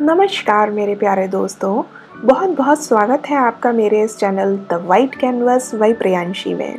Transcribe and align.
नमस्कार 0.00 0.70
मेरे 0.70 0.94
प्यारे 0.94 1.26
दोस्तों। 1.28 1.82
बहुत 2.24 2.50
बहुत 2.50 2.82
स्वागत 2.84 3.26
है 3.28 3.36
आपका 3.36 3.72
मेरे 3.72 4.02
इस 4.02 4.16
चैनल 4.18 4.56
द 4.70 4.80
वाइट 4.86 5.14
कैनवस 5.14 5.70
वही 5.74 5.92
प्रियांशी 5.92 6.54
में। 6.54 6.78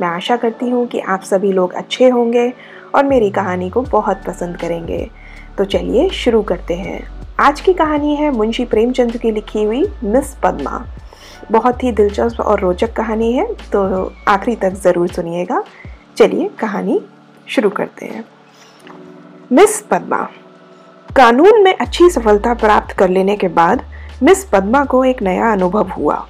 मैं 0.00 0.08
आशा 0.08 0.36
करती 0.36 0.68
हूँ 0.70 0.86
कि 0.86 1.00
आप 1.00 1.22
सभी 1.22 1.50
लोग 1.52 1.72
अच्छे 1.72 2.08
होंगे 2.08 2.52
और 2.94 3.04
मेरी 3.04 3.30
कहानी 3.30 3.70
को 3.70 3.82
बहुत 3.82 4.22
पसंद 4.26 4.56
करेंगे। 4.56 5.10
तो 5.58 5.64
चलिए 5.64 6.08
शुरू 6.14 6.42
करते 6.42 6.74
हैं। 6.74 7.02
आज 7.40 7.60
की 7.60 7.72
कहानी 7.72 8.14
है 8.16 8.30
मुंशी 8.30 8.64
प्रेमचंद 8.64 9.16
की 9.16 9.30
लिखी 9.30 9.62
हुई 9.62 9.84
मिस 10.04 10.34
पद्मा। 10.42 10.84
बहुत 11.50 11.82
ही 11.84 11.92
दिलचस्प 11.92 12.40
और 12.40 12.60
रोचक 12.60 12.92
कहानी 12.92 13.32
है 13.32 13.52
तो 13.72 14.12
आखिरी 14.28 14.56
तक 14.56 14.74
ज़रूर 14.82 15.08
सुनिएगा। 15.08 15.62
चलिए 16.16 16.50
कहानी 16.60 17.00
शुरू 17.46 17.70
करते 17.70 18.06
हैं। 18.06 18.24
मिस 19.52 19.80
पद्मा 19.80 20.28
कानून 21.16 21.62
में 21.62 21.74
अच्छी 21.78 22.10
सफलता 22.10 22.54
प्राप्त 22.54 22.92
कर 22.92 23.08
लेने 23.08 23.36
के 23.36 23.48
बाद 23.48 23.82
मिस 24.22 24.44
पद्मा 24.44 24.84
को 24.84 25.04
एक 25.04 25.22
नया 25.22 25.52
अनुभव 25.52 25.88
हुआ। 25.88 26.26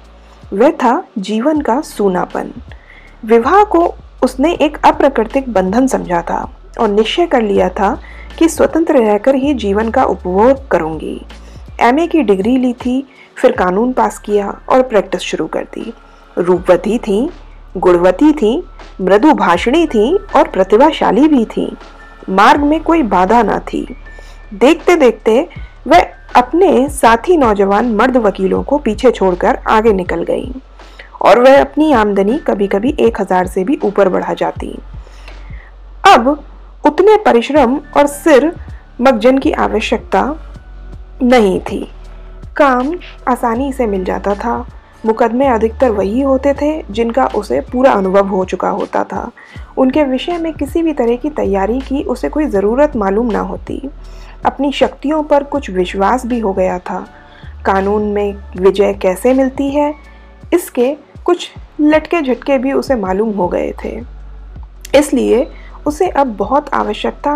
वह 0.53 0.71
था 0.71 1.03
जीवन 1.17 1.61
का 1.61 1.81
सूनापन। 1.81 2.51
विवाह 3.25 3.63
को 3.63 3.93
उसने 4.23 4.53
एक 4.53 4.77
अप्राकृतिक 4.85 5.53
बंधन 5.53 5.87
समझा 5.87 6.21
था 6.21 6.57
और 6.79 6.87
निश्चय 6.87 7.25
कर 7.25 7.41
लिया 7.41 7.69
था 7.69 8.01
कि 8.39 8.49
स्वतंत्र 8.49 8.97
रहकर 8.97 9.35
ही 9.35 9.53
जीवन 9.53 9.91
का 9.91 10.03
उपभोग 10.03 10.67
करूँगी। 10.67 11.25
एमए 11.79 12.07
की 12.07 12.21
डिग्री 12.21 12.57
ली 12.57 12.73
थी, 12.73 13.07
फिर 13.37 13.51
कानून 13.51 13.93
पास 13.93 14.19
किया 14.19 14.59
और 14.69 14.81
प्रैक्टिस 14.81 15.21
शुरू 15.21 15.47
कर 15.47 15.63
दी। 15.63 15.93
रूपवती 16.37 16.97
थी, 16.97 17.29
गुणवती 17.77 18.33
थी 18.33 18.63
मृदु 19.01 19.33
भाषणी 19.33 19.87
थी 19.87 20.15
और 20.35 20.47
प्रतिभाशाली 20.47 21.27
भी 21.27 21.45
थी। 21.45 21.77
मार्ग 22.29 22.61
में 22.61 22.83
कोई 22.83 23.03
बाधा 23.03 23.43
ना 23.43 23.59
थी। 23.59 23.95
देखते 24.53 24.95
देखते 24.95 25.47
वह 25.87 26.01
अपने 26.35 26.87
साथी 26.89 27.35
नौजवान 27.37 27.93
मर्द 27.95 28.17
वकीलों 28.17 28.61
को 28.63 28.77
पीछे 28.77 29.11
छोड़कर 29.11 29.59
आगे 29.69 29.93
निकल 29.93 30.23
गई 30.23 30.51
और 31.21 31.39
वह 31.39 31.59
अपनी 31.61 31.91
आमदनी 31.93 32.37
कभी 32.47 32.67
कभी 32.67 32.95
एक 32.99 33.21
हज़ार 33.21 33.47
से 33.47 33.63
भी 33.63 33.77
ऊपर 33.83 34.09
बढ़ा 34.09 34.33
जाती। 34.33 34.77
अब 36.07 36.27
उतने 36.85 37.17
परिश्रम 37.25 37.79
और 37.97 38.07
सिर 38.07 38.51
मगजन 39.01 39.37
की 39.37 39.51
आवश्यकता 39.51 40.23
नहीं 41.23 41.59
थी। 41.61 41.87
काम 42.57 42.93
आसानी 43.27 43.71
से 43.73 43.85
मिल 43.87 44.03
जाता 44.03 44.35
था। 44.35 44.57
मुकदमे 45.05 45.47
अधिकतर 45.47 45.91
वही 45.91 46.21
होते 46.21 46.53
थे 46.53 46.71
जिनका 46.91 47.25
उसे 47.35 47.59
पूरा 47.71 47.91
अनुभव 47.91 48.27
हो 48.27 48.43
चुका 48.45 48.69
होता 48.69 49.03
था। 49.03 49.29
उनके 49.77 50.03
विषय 50.03 50.37
में 50.37 50.51
किसी 50.53 50.81
भी 50.81 50.93
तरह 50.93 51.15
की 51.15 51.29
तैयारी 51.31 51.79
की 51.79 52.03
उसे 52.05 52.29
कोई 52.29 52.45
ज़रूरत 52.47 52.95
मालूम 52.95 53.31
ना 53.31 53.39
होती। 53.41 53.81
अपनी 54.45 54.71
शक्तियों 54.71 55.21
पर 55.23 55.43
कुछ 55.43 55.69
विश्वास 55.69 56.25
भी 56.25 56.39
हो 56.39 56.53
गया 56.53 56.77
था। 56.79 57.05
कानून 57.65 58.03
में 58.03 58.33
विजय 58.57 58.93
कैसे 58.93 59.33
मिलती 59.33 59.69
है, 59.69 59.93
इसके 60.53 60.95
कुछ 61.25 61.49
लटके 61.81 62.21
झटके 62.21 62.57
भी 62.57 62.71
उसे 62.73 62.95
मालूम 62.95 63.31
हो 63.31 63.47
गए 63.47 63.71
थे। 63.83 63.99
इसलिए 64.95 65.47
उसे 65.87 66.07
अब 66.09 66.35
बहुत 66.37 66.73
आवश्यकता, 66.73 67.33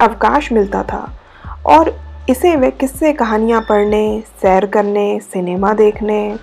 अवकाश 0.00 0.50
मिलता 0.52 0.82
था 0.82 1.08
और 1.66 1.94
इसे 2.30 2.54
वे 2.56 2.70
किस्से 2.70 3.12
कहानियाँ 3.12 3.60
पढ़ने, 3.60 4.22
सैर 4.42 4.66
करने, 4.66 5.20
सिनेमा 5.22 5.72
देखने, 5.72 6.36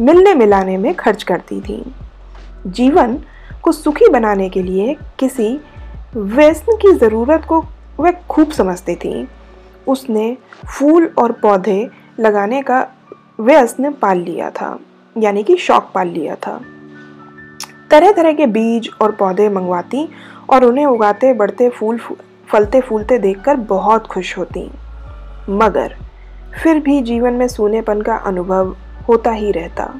मिलने 0.00 0.34
मिलाने 0.34 0.76
में 0.76 0.94
खर्च 0.94 1.22
करती 1.22 1.60
थी। 1.60 1.82
जीवन 2.66 3.18
को 3.62 3.72
सुखी 3.72 4.08
बनाने 4.08 4.48
के 4.48 4.62
लिए 4.62 4.96
किसी 5.18 5.48
व्यसन 6.16 6.76
की 6.76 6.92
ज़रूरत 6.92 7.44
को 7.44 7.64
वह 8.00 8.12
खूब 8.28 8.50
समझती 8.50 8.94
थी। 8.94 9.28
उसने 9.88 10.36
फूल 10.68 11.10
और 11.18 11.32
पौधे 11.32 11.88
लगाने 12.20 12.62
का 12.62 12.86
व्यसन 13.40 13.92
पाल 13.92 14.18
लिया 14.18 14.50
था, 14.50 14.78
यानी 15.16 15.42
कि 15.42 15.56
शौक 15.56 15.90
पाल 15.94 16.08
लिया 16.08 16.34
था। 16.36 16.60
तरह 17.90 18.12
तरह 18.12 18.32
के 18.32 18.46
बीज 18.48 18.90
और 19.02 19.12
पौधे 19.12 19.48
मंगवाती 19.48 20.08
और 20.50 20.64
उन्हें 20.64 20.86
उगाते, 20.86 21.32
बढ़ते 21.32 21.68
फूल 21.68 21.98
फलते 22.48 22.80
फूलते 22.80 23.18
देखकर 23.18 23.56
बहुत 23.68 24.06
खुश 24.06 24.36
होती। 24.38 24.68
मगर 25.50 25.94
फिर 26.62 26.78
भी 26.80 27.00
जीवन 27.02 27.32
में 27.32 27.46
सूनेपन 27.48 28.00
का 28.02 28.16
अनुभव 28.16 28.74
होता 29.08 29.30
ही 29.30 29.50
रहता। 29.52 29.94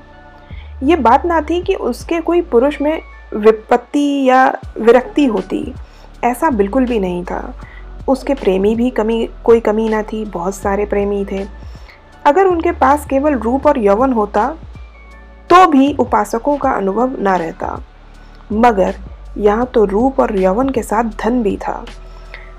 ये 0.82 0.96
बात 0.96 1.24
ना 1.26 1.40
थी 1.40 1.60
कि 1.62 1.74
उसके 1.74 2.20
कोई 2.20 2.40
पुरुष 2.42 2.80
में 2.80 3.00
विपत्ति 3.34 4.24
या 4.24 4.46
विरक्ति 4.78 5.24
होती, 5.26 5.74
ऐसा 6.24 6.50
बिल्कुल 6.50 6.84
भी 6.86 6.98
नहीं 6.98 7.24
था। 7.24 7.40
उसके 8.08 8.34
प्रेमी 8.34 8.74
भी 8.74 8.91
कमी, 8.91 9.28
कोई 9.44 9.60
कमी 9.60 9.88
ना 9.88 10.02
थी, 10.02 10.24
बहुत 10.24 10.54
सारे 10.54 10.86
प्रेमी 10.86 11.24
थे। 11.32 11.44
अगर 12.26 12.46
उनके 12.46 12.72
पास 12.72 13.06
केवल 13.06 13.34
रूप 13.34 13.66
और 13.66 13.78
यौवन 13.78 14.12
होता 14.12 14.48
तो 15.50 15.66
भी 15.66 15.92
उपासकों 15.94 16.56
का 16.56 16.70
अनुभव 16.70 17.20
ना 17.20 17.36
रहता। 17.36 17.78
मगर 18.52 18.94
यहाँ 19.38 19.66
तो 19.66 19.84
रूप 19.84 20.20
और 20.20 20.38
यौवन 20.38 20.69
के 20.69 20.82
साथ 20.82 21.04
धन 21.20 21.42
भी 21.42 21.56
था। 21.56 21.84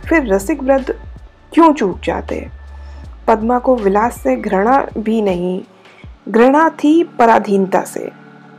फिर 0.10 0.34
रसिक 0.34 0.64
व्रत 0.64 0.96
क्यों 1.54 1.74
चूक 1.74 2.00
जाते? 2.00 2.48
पद्मा 3.28 3.60
को 3.60 3.76
विलास 3.76 4.22
से 4.22 4.36
घृणा 4.36 4.78
भी 4.98 5.22
नहीं, 5.22 5.62
घृणा 6.30 6.68
थी 6.84 7.04
पराधीनता 7.20 7.82
से। 7.84 8.10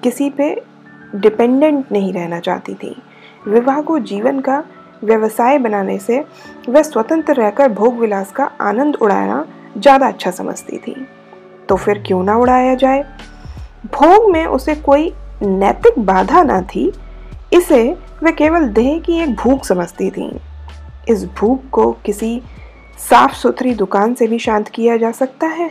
किसी 0.02 0.28
पे 0.30 0.54
डिपेंडेंट 1.14 1.92
नहीं 1.92 2.12
रहना 2.12 2.40
चाहती 2.40 2.74
थी। 2.74 2.94
विवाह 3.48 3.80
को 3.80 3.98
जीवन 4.00 4.40
का 4.40 4.62
व्यवसाय 5.04 5.58
बनाने 5.58 5.98
से 5.98 6.24
वह 6.68 6.82
स्वतंत्र 6.82 7.34
रहकर 7.34 7.68
भोग 7.68 7.98
विलास 7.98 8.32
का 8.32 8.44
आनंद 8.60 8.96
उड़ाना 8.96 9.44
ज़्यादा 9.78 10.06
अच्छा 10.08 10.30
समझती 10.30 10.78
थी। 10.78 10.94
तो 11.68 11.76
फिर 11.76 12.02
क्यों 12.06 12.22
ना 12.24 12.36
उड़ाया 12.36 12.74
जाए? 12.74 13.02
भोग 13.86 14.30
में 14.32 14.44
उसे 14.46 14.74
कोई 14.74 15.12
नैतिक 15.42 15.98
बाधा 15.98 16.42
ना 16.42 16.60
थी, 16.64 16.90
इसे 17.52 17.82
वह 18.22 18.30
केवल 18.30 18.68
देह 18.68 18.98
की 19.00 19.18
एक 19.18 19.34
भूख 19.34 19.64
समझती 19.64 20.10
थी। 20.10 20.30
इस 21.08 21.24
भूख 21.38 21.68
को 21.72 21.90
किसी 22.04 22.40
साफ़ 22.98 23.34
सुथरी 23.34 23.74
दुकान 23.74 24.14
से 24.14 24.26
भी 24.26 24.38
शांत 24.38 24.68
किया 24.68 24.96
जा 24.96 25.10
सकता 25.12 25.46
है, 25.46 25.70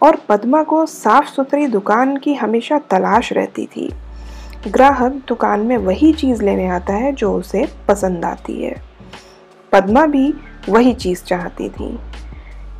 और 0.00 0.16
पद्मा 0.28 0.62
को 0.62 0.84
साफ़ 0.86 1.26
सुथरी 1.26 1.66
दुकान 1.66 2.16
की 2.16 2.34
हमेशा 2.34 2.78
तलाश 2.90 3.32
रहती 3.32 3.66
थी। 3.66 3.92
ग्राहक 4.68 5.12
दुकान 5.28 5.60
में 5.60 5.76
वही 5.76 6.12
चीज़ 6.12 6.42
लेने 6.42 6.66
आता 6.66 6.92
है 6.92 7.12
जो 7.12 7.32
उसे 7.32 7.68
पसंद 7.88 8.24
आती 8.24 8.64
है। 8.64 8.82
पद्मा 9.72 10.06
भी 10.06 10.34
वही 10.68 10.94
चीज़ 10.94 11.24
चाहती 11.24 11.68
थी। 11.68 11.98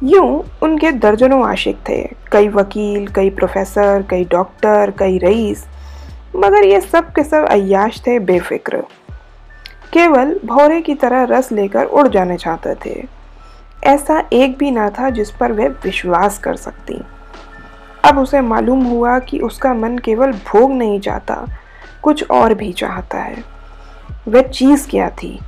यूँ 0.02 0.44
उनके 0.62 0.92
दर्जनों 0.92 1.48
आशिक 1.48 1.76
थे। 1.88 2.10
कई 2.32 2.48
वकील, 2.48 3.08
कई 3.08 3.30
प्रोफेसर, 3.30 4.04
कई 4.10 4.24
डॉक्टर, 4.24 4.90
कई 4.98 5.18
रईस, 5.18 5.66
मगर 6.36 6.64
ये 6.64 6.80
सब 6.80 7.12
के 7.12 7.24
सब 7.24 7.44
अयाश 7.44 8.02
थे 8.06 8.18
बेफिक्र। 8.18 8.76
केवल 9.92 10.40
भौरे 10.44 10.80
की 10.80 10.94
तरह 10.94 11.22
रस 11.22 11.52
लेकर 11.52 11.84
उड़ 11.84 12.08
जाने 12.08 12.36
चाहते 12.36 12.74
थे। 12.74 13.06
ऐसा 13.84 14.28
एक 14.32 14.58
भी 14.58 14.70
ना 14.70 14.90
था 14.90 15.10
जिस 15.10 15.30
पर 15.30 15.52
वह 15.52 15.68
विश्वास 15.68 16.38
कर 16.38 16.56
सकती। 16.56 17.00
अब 18.04 18.18
उसे 18.18 18.40
मालूम 18.40 18.84
हुआ 18.84 19.18
कि 19.18 19.38
उसका 19.38 19.74
मन 19.74 19.98
केवल 19.98 20.32
भोग 20.32 20.72
नहीं 20.72 21.00
चाहता 21.00 21.46
कुछ 22.04 22.30
और 22.30 22.54
भी 22.54 22.72
चाहता 22.72 23.18
है। 23.18 23.44
वह 24.28 24.42
चीज़ 24.42 24.88
क्या 24.88 25.10
थी? 25.10 25.40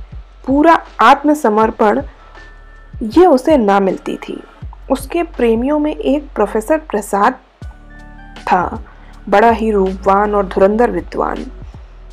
पूरा 0.47 0.81
आत्मसमर्पण 0.99 2.01
ये 3.03 3.25
उसे 3.25 3.57
ना 3.57 3.79
मिलती 3.79 4.17
थी। 4.17 4.43
उसके 4.91 5.23
प्रेमियों 5.23 5.79
में 5.79 5.95
एक 5.95 6.27
प्रोफेसर 6.35 6.77
प्रसाद 6.77 7.33
था, 8.51 8.83
बड़ा 9.29 9.49
ही 9.49 9.71
रूपवान 9.71 10.35
और 10.35 10.45
धुरंधर 10.45 10.91
विद्वान। 10.91 11.45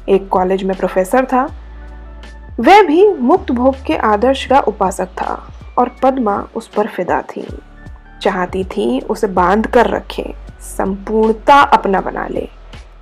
एक 0.08 0.28
कॉलेज 0.28 0.64
में 0.64 0.76
प्रोफेसर 0.76 1.24
था। 1.24 1.52
वह 2.60 2.82
भी 2.82 3.14
मुक्त 3.14 3.50
भोग 3.52 3.82
के 3.86 3.96
आदर्श 3.96 4.46
का 4.46 4.60
उपासक 4.60 5.06
था 5.06 5.48
और 5.78 5.96
पद्मा 6.02 6.48
उस 6.54 6.68
पर 6.68 6.86
फिदा 6.86 7.22
थी। 7.22 7.58
चाहती 8.22 8.64
थी 8.64 9.00
उसे 9.00 9.26
बाँध 9.26 9.66
कर 9.66 9.86
रखे, 9.86 10.34
संपूर्णता 10.60 11.60
अपना 11.60 12.00
बना 12.00 12.28
ले। 12.28 12.48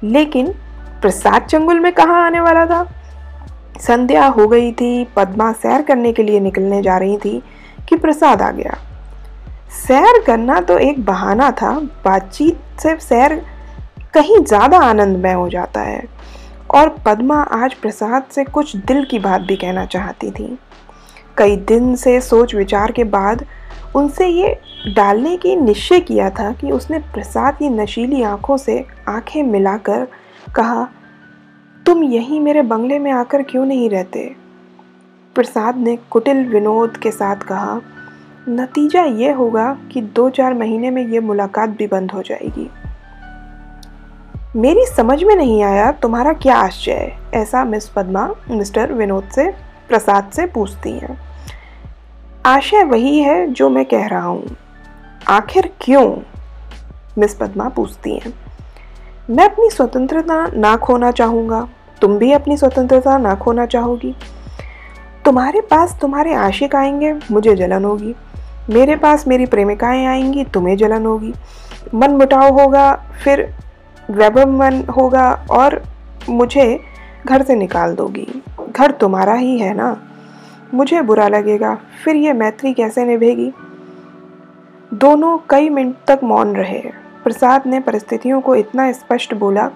लेकिन 0.05 0.55
प्रसाद 1.03 1.43
चंगुल 1.43 1.81
में 1.81 1.93
कहाँ 1.93 2.25
आने 2.27 2.41
वाला 2.41 2.65
था? 2.67 2.83
संध्या 3.81 4.27
हो 4.27 4.47
गई 4.49 4.73
थी, 4.73 5.05
पद्मा 5.17 5.53
सैर 5.53 5.83
करने 5.83 6.13
के 6.13 6.23
लिए 6.23 6.41
निकलने 6.41 6.81
जा 6.83 6.97
रही 6.99 7.17
थी 7.17 7.43
कि 7.89 7.97
प्रसाद 7.97 8.43
आ 8.43 8.51
गया। 8.51 8.77
सैर 9.79 10.23
करना 10.27 10.61
तो 10.61 10.79
एक 10.79 11.05
बहाना 11.05 11.51
था, 11.53 11.73
बातचीत 12.05 12.81
से 12.81 12.97
सैर 13.01 13.35
कहीं 14.15 14.39
ज़्यादा 14.39 14.79
आनंदमय 14.81 15.33
हो 15.33 15.49
जाता 15.49 15.81
है। 15.81 16.03
और 16.71 16.89
पद्मा 17.07 17.41
आज 17.43 17.75
प्रसाद 17.75 18.25
से 18.31 18.45
कुछ 18.45 18.77
दिल 18.77 19.05
की 19.05 19.19
बात 19.19 19.41
भी 19.41 19.57
कहना 19.57 19.85
चाहती 19.87 20.31
थी। 20.31 20.57
कई 21.39 21.57
दिन 21.57 21.95
से 21.97 22.21
सोच 22.21 22.55
विचार 22.55 22.93
के 22.93 23.05
बाद 23.05 23.45
उनसे 23.97 24.27
ये 24.27 24.57
डालने 24.95 25.37
की 25.37 25.55
निश्चय 25.57 26.01
किया 26.01 26.31
था 26.31 26.51
कि 26.53 26.71
उसने 26.71 26.99
प्रसाद 27.15 27.57
की 27.57 27.69
नशीली 27.69 28.23
आँखों 28.23 28.57
से 28.57 28.85
आँखें 29.09 29.43
मिलाकर 29.43 30.07
कहा, 30.55 30.89
तुम 31.87 32.05
यहीं 32.05 32.41
मेरे 32.41 32.63
बंगले 32.63 32.99
में 32.99 33.13
आकर 33.13 33.43
क्यों 33.43 33.67
नहीं 33.67 33.91
रहते? 33.91 34.37
प्रसाद 35.35 35.77
ने 35.77 35.97
कुटिल 35.97 36.49
विनोद 36.49 36.97
के 36.97 37.11
साथ 37.11 37.37
कहा, 37.37 37.81
नतीजा 38.49 39.03
ये 39.03 39.33
होगा 39.33 39.79
कि 39.93 40.03
दो 40.03 40.31
चार 40.31 40.55
महीने 40.55 40.91
में 40.91 41.09
ये 41.09 41.21
मुलाकात 41.21 41.71
भी 41.71 41.87
बंद 41.87 42.13
हो 42.13 42.23
जाएगी। 42.23 42.71
मेरी 44.57 44.87
समझ 44.87 45.25
में 45.25 45.37
नहीं 45.37 45.63
आया 45.63 45.93
तुम्हारा 45.93 46.33
क्या 46.33 46.57
आश्चर्य 46.57 46.97
है, 46.97 47.19
ऐसा 47.35 47.65
मिस 47.65 47.89
पद्मा, 47.89 48.35
मिस्टर 48.51 48.93
विनोद 48.93 49.25
से, 49.25 49.51
प्रसाद 49.89 50.31
से 50.31 50.47
पूछती 50.47 50.91
हैं। 50.91 51.19
आशय 52.47 52.85
वही 52.85 53.19
है 53.19 53.47
जो 53.47 53.71
मैं 53.71 53.85
कह 53.85 54.07
रहा 54.07 54.27
हूँ। 54.27 54.57
आखिर 55.29 55.73
क्यों? 55.81 56.17
मिस 57.19 57.35
पद्मा 57.35 57.69
पूछती 57.69 58.19
हैं। 58.19 58.42
मैं 59.31 59.45
अपनी 59.45 59.71
स्वतंत्रता 59.71 60.47
ना 60.47 60.77
खोना 60.77 61.11
चाहूँगा। 61.11 61.69
तुम 62.01 62.19
भी 62.19 62.33
अपनी 62.33 62.57
स्वतंत्रता 62.57 63.19
ना 63.19 63.35
खोना 63.35 63.67
चाहोगी। 63.67 64.15
तुम्हारे 65.25 65.61
पास 65.61 65.99
तुम्हारे 66.01 66.35
आशिक 66.35 66.77
आएँगे, 66.77 67.13
मुझे 67.31 67.57
जलन 67.57 67.85
होगी। 67.85 68.15
मेरे 68.71 68.97
पास 68.97 69.27
मेरी 69.29 69.47
प्रेमिकाएँ 69.47 70.07
आएँगी, 70.07 70.45
तुम्हें 70.45 70.77
जलन 70.77 71.07
होगी। 71.07 71.35
मन 71.95 72.11
मुटाव 72.11 72.61
होगा, 72.61 72.95
फिर 73.25 73.55
वैभव 74.11 74.51
मन 74.51 74.85
होगा 74.97 75.47
और 75.51 75.83
मुझे 76.29 76.81
घर 77.27 77.43
से 77.43 77.55
निकाल 77.55 77.95
दोगी। 77.95 78.43
घर 78.77 78.91
तुम्हारा 78.91 79.35
ही 79.35 79.59
है 79.59 79.75
ना? 79.75 79.97
मुझे 80.75 81.03
बुरा 81.03 81.29
लगेगा, 81.29 81.79
फिर 82.05 82.17
ये 82.17 82.33
मैत्री 82.33 82.73
कैसे 82.73 83.05
निभेगी? 83.05 83.53
दोनों 84.95 85.39
कई 85.51 85.69
मिनट 85.69 85.95
तक 86.09 86.21
मौन 86.25 86.57
रहे। 86.57 87.02
प्रसाद 87.25 87.67
ने 87.67 87.81
परिस्थितियों 87.81 88.41
को 88.41 88.55
इतना 88.55 88.91
स्पष्ट 88.93 89.35
बोला 89.35 89.71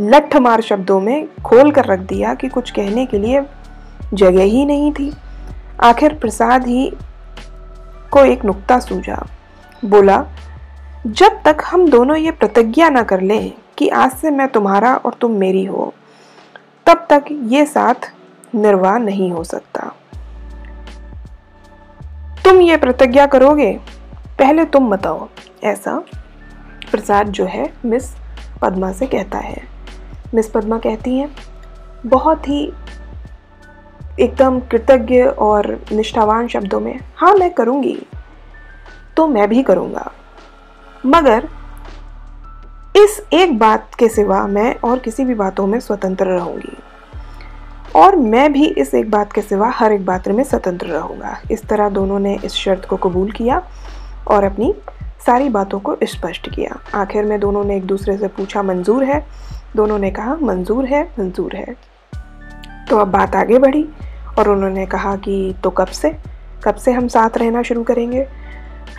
लठ 0.00 0.36
मार 0.36 0.60
शब्दों 0.60 1.00
में 1.00 1.28
खोल 1.42 1.70
कर 1.70 1.84
रख 1.84 1.98
दिया 1.98 2.34
कि 2.34 2.48
कुछ 2.48 2.70
कहने 2.70 3.06
के 3.06 3.18
लिए 3.18 3.44
जगह 4.14 4.42
ही 4.42 4.64
नहीं 4.66 4.92
थी। 4.92 5.12
आखिर 5.82 6.14
प्रसाद 6.14 6.66
ही 6.66 6.90
को 8.12 8.24
एक 8.24 8.44
नुक्ता 8.44 8.78
सूझा, 8.78 9.26
बोला, 9.84 10.24
जब 11.06 11.42
तक 11.44 11.62
हम 11.64 11.88
दोनों 11.90 12.16
ये 12.16 12.30
प्रतिज्ञा 12.30 12.88
न 12.88 13.02
कर 13.02 13.20
लें 13.20 13.52
कि 13.78 13.88
आज 13.88 14.12
से 14.12 14.30
मैं 14.30 14.48
तुम्हारा 14.48 14.94
और 14.96 15.14
तुम 15.20 15.32
मेरी 15.32 15.64
हो, 15.64 15.92
तब 16.86 17.06
तक 17.10 17.24
ये 17.30 17.64
साथ 17.66 18.10
निर्वाह 18.54 18.98
नहीं 18.98 19.30
हो 19.32 19.44
सकता। 19.44 19.92
तुम 22.44 22.60
ये 22.60 22.76
प्रतिज्ञा 22.76 23.26
करोगे? 23.26 23.72
पहले 24.38 24.64
तुम 24.64 24.90
बताओ, 24.90 25.28
ऐसा? 25.64 26.02
प्रसाद 26.96 27.28
जो 27.28 27.44
है, 27.44 27.72
मिस 27.84 28.10
पद्मा 28.62 28.90
से 28.92 29.06
कहता 29.06 29.38
है। 29.38 29.62
मिस 30.34 30.48
पद्मा 30.50 30.78
कहती 30.78 31.16
हैं, 31.18 31.28
बहुत 32.06 32.48
ही 32.48 32.62
एकदम 34.20 34.58
कृतज्ञ 34.60 35.22
और 35.22 35.66
निष्ठावान 35.92 36.46
शब्दों 36.48 36.80
में 36.80 36.98
हाँ 37.16 37.34
मैं 37.34 37.50
करूँगी 37.54 37.98
तो 39.16 39.26
मैं 39.28 39.48
भी 39.48 39.62
करूँगा। 39.62 40.10
मगर 41.06 41.48
इस 42.96 43.20
एक 43.32 43.58
बात 43.58 43.94
के 43.94 44.08
सिवा 44.08 44.46
मैं 44.46 44.74
और 44.80 44.98
किसी 44.98 45.24
भी 45.24 45.34
बातों 45.34 45.66
में 45.66 45.78
स्वतंत्र 45.80 46.26
रहूँगी। 46.26 46.76
और 47.96 48.16
मैं 48.16 48.52
भी 48.52 48.66
इस 48.66 48.94
एक 48.94 49.10
बात 49.10 49.32
के 49.32 49.42
सिवा 49.42 49.70
हर 49.70 49.92
एक 49.92 50.04
बात 50.06 50.28
में 50.28 50.42
स्वतंत्र 50.44 50.86
रहूँगा। 50.86 51.38
इस 51.50 51.64
तरह 51.64 51.88
दोनों 51.88 52.18
ने 52.18 52.36
इस 52.44 52.54
शर्त 52.54 52.84
को 52.84 52.96
कबूल 52.96 53.30
किया 53.32 53.62
और 54.28 54.44
अपनी 54.44 54.74
सारी 55.26 55.48
बातों 55.48 55.80
को 55.80 55.96
स्पष्ट 56.04 56.54
किया। 56.54 57.00
आखिर 57.00 57.24
में 57.24 57.40
दोनों 57.40 57.64
ने 57.64 57.76
एक 57.76 57.84
दूसरे 57.84 58.16
से 58.18 58.28
पूछा, 58.28 58.62
मंजूर 58.62 59.04
है? 59.04 59.26
दोनों 59.76 59.98
ने 59.98 60.10
कहा, 60.10 60.36
मंजूर 60.42 60.84
है 60.84 61.02
मंजूर 61.18 61.56
है। 61.56 61.76
तो 62.90 62.98
अब 62.98 63.08
बात 63.08 63.36
आगे 63.36 63.58
बढ़ी 63.58 63.88
और 64.38 64.48
उन्होंने 64.48 64.86
कहा 64.86 65.16
कि 65.16 65.54
तो 65.64 65.70
कब 65.70 65.86
से? 65.86 66.16
कब 66.64 66.74
से 66.74 66.92
हम 66.92 67.08
साथ 67.08 67.38
रहना 67.38 67.62
शुरू 67.62 67.82
करेंगे? 67.82 68.28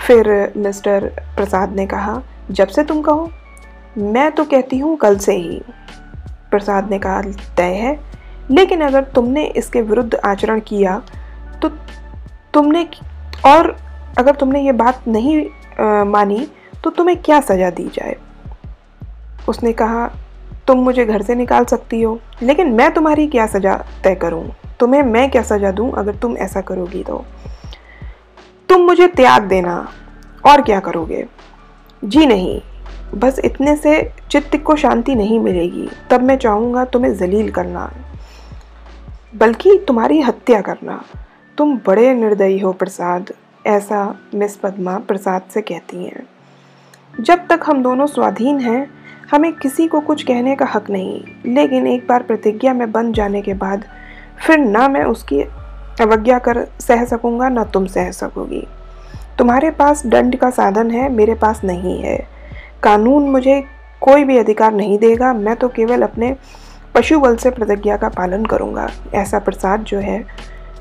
फिर 0.07 0.53
मिस्टर 0.57 1.11
प्रसाद 1.35 1.71
ने 1.71 1.85
कहा, 1.85 2.21
जब 2.51 2.67
से 2.67 2.83
तुम 2.83 3.01
कहो। 3.01 3.31
मैं 3.97 4.31
तो 4.31 4.43
कहती 4.43 4.77
हूँ 4.77 4.97
कल 4.97 5.17
से 5.17 5.35
ही। 5.35 5.61
प्रसाद 6.51 6.89
ने 6.89 6.99
कहा, 6.99 7.21
तय 7.57 7.73
है। 7.75 7.99
लेकिन 8.51 8.81
अगर 8.81 9.03
तुमने 9.03 9.45
इसके 9.45 9.81
विरुद्ध 9.81 10.15
आचरण 10.15 10.59
किया 10.59 11.01
तो 11.61 11.69
तुमने 12.53 12.87
और 13.45 13.77
अगर 14.17 14.35
तुमने 14.35 14.61
ये 14.61 14.71
बात 14.71 15.07
नहीं 15.07 15.45
मानी 15.79 16.47
तो 16.83 16.89
तुम्हें 16.89 17.17
क्या 17.17 17.39
सज़ा 17.41 17.69
दी 17.69 17.87
जाए? 17.93 18.15
उसने 19.49 19.73
कहा, 19.73 20.07
तुम 20.67 20.79
मुझे 20.79 21.05
घर 21.05 21.21
से 21.21 21.35
निकाल 21.35 21.65
सकती 21.65 22.01
हो, 22.01 22.19
लेकिन 22.43 22.71
मैं 22.71 22.93
तुम्हारी 22.93 23.27
क्या 23.27 23.45
सज़ा 23.47 23.75
तय 24.03 24.15
करूँ? 24.15 24.45
तुम्हें 24.79 25.01
मैं 25.03 25.29
क्या 25.31 25.41
सज़ा 25.43 25.71
दूँ 25.71 25.91
अगर 25.91 26.15
तुम 26.15 26.35
ऐसा 26.37 26.61
करोगी 26.61 27.03
तो? 27.03 27.23
तुम 28.69 28.81
मुझे 28.81 29.07
त्याग 29.07 29.43
देना, 29.43 29.87
और 30.45 30.61
क्या 30.61 30.79
करोगे? 30.79 31.25
जी 32.03 32.25
नहीं, 32.25 32.61
बस 33.15 33.39
इतने 33.45 33.75
से 33.75 34.01
चित्त 34.31 34.57
को 34.57 34.75
शांति 34.75 35.15
नहीं 35.15 35.39
मिलेगी, 35.39 35.87
तब 36.11 36.21
मैं 36.21 36.37
चाहूँगा 36.37 36.85
तुम्हें 36.85 37.15
जलील 37.17 37.51
करना, 37.51 37.89
बल्कि 39.35 39.77
तुम्हारी 39.87 40.21
हत्या 40.21 40.61
करना। 40.61 41.01
तुम 41.57 41.77
बड़े 41.87 42.13
निर्दयी 42.13 42.59
हो, 42.59 42.71
प्रसाद। 42.73 43.33
ऐसा 43.65 44.15
मिस 44.35 44.55
पद्मा 44.55 44.97
प्रसाद 44.97 45.41
से 45.53 45.61
कहती 45.61 46.05
हैं। 46.05 46.27
जब 47.19 47.47
तक 47.47 47.59
हम 47.65 47.83
दोनों 47.83 48.05
स्वाधीन 48.05 48.59
हैं, 48.59 48.91
हमें 49.31 49.53
किसी 49.53 49.87
को 49.87 49.99
कुछ 49.99 50.23
कहने 50.23 50.55
का 50.55 50.65
हक 50.65 50.89
नहीं। 50.89 51.23
लेकिन 51.45 51.87
एक 51.87 52.07
बार 52.07 52.23
प्रतिज्ञा 52.23 52.73
में 52.73 52.91
बन 52.91 53.13
जाने 53.13 53.41
के 53.41 53.53
बाद, 53.53 53.85
फिर 54.47 54.57
ना 54.57 54.87
मैं 54.87 55.03
उसकी 55.03 55.41
अवज्ञा 56.01 56.39
कर 56.39 56.67
सह 56.79 57.05
सकूँगा, 57.05 57.49
ना 57.49 57.63
तुम 57.63 57.85
सह 57.85 58.11
सकोगी। 58.11 58.67
तुम्हारे 59.37 59.71
पास 59.71 60.05
दंड 60.05 60.35
का 60.35 60.49
साधन 60.49 60.91
है, 60.91 61.09
मेरे 61.09 61.35
पास 61.35 61.61
नहीं 61.63 62.01
है। 62.01 62.27
कानून 62.83 63.29
मुझे 63.29 63.63
कोई 64.01 64.23
भी 64.23 64.37
अधिकार 64.37 64.73
नहीं 64.73 64.97
देगा, 64.97 65.33
मैं 65.33 65.55
तो 65.55 65.67
केवल 65.67 66.01
अपने 66.01 66.35
पशु 66.95 67.19
बल 67.19 67.35
से 67.35 67.49
प्रतिज्ञा 67.49 67.97
का 67.97 68.09
पालन 68.09 68.45
करूँगा। 68.45 68.89
ऐसा 69.13 69.39
प्रसाद 69.39 69.79
जो 69.79 69.99
है 69.99 70.25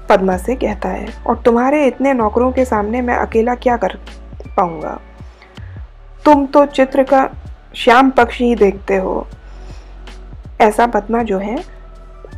पद्मा 0.08 0.36
से 0.36 0.54
कहता 0.56 0.88
है, 0.88 1.06
और 1.26 1.36
तुम्हारे 1.36 1.86
इतने 1.86 2.12
नौकरों 2.14 2.50
के 2.52 2.64
सामने 2.64 3.00
मैं 3.02 3.16
अकेला 3.16 3.54
क्या 3.56 3.76
कर 3.76 3.98
पाऊँगा? 4.56 4.98
तुम 6.24 6.46
तो 6.46 6.64
चित्र 6.66 7.02
का 7.04 7.28
श्याम 7.76 8.10
पक्ष 8.10 8.38
ही 8.38 8.54
देखते 8.54 8.96
हो। 8.96 9.26
ऐसा 10.60 10.86
पद्मा 10.86 11.22
जो 11.22 11.38
है, 11.38 11.56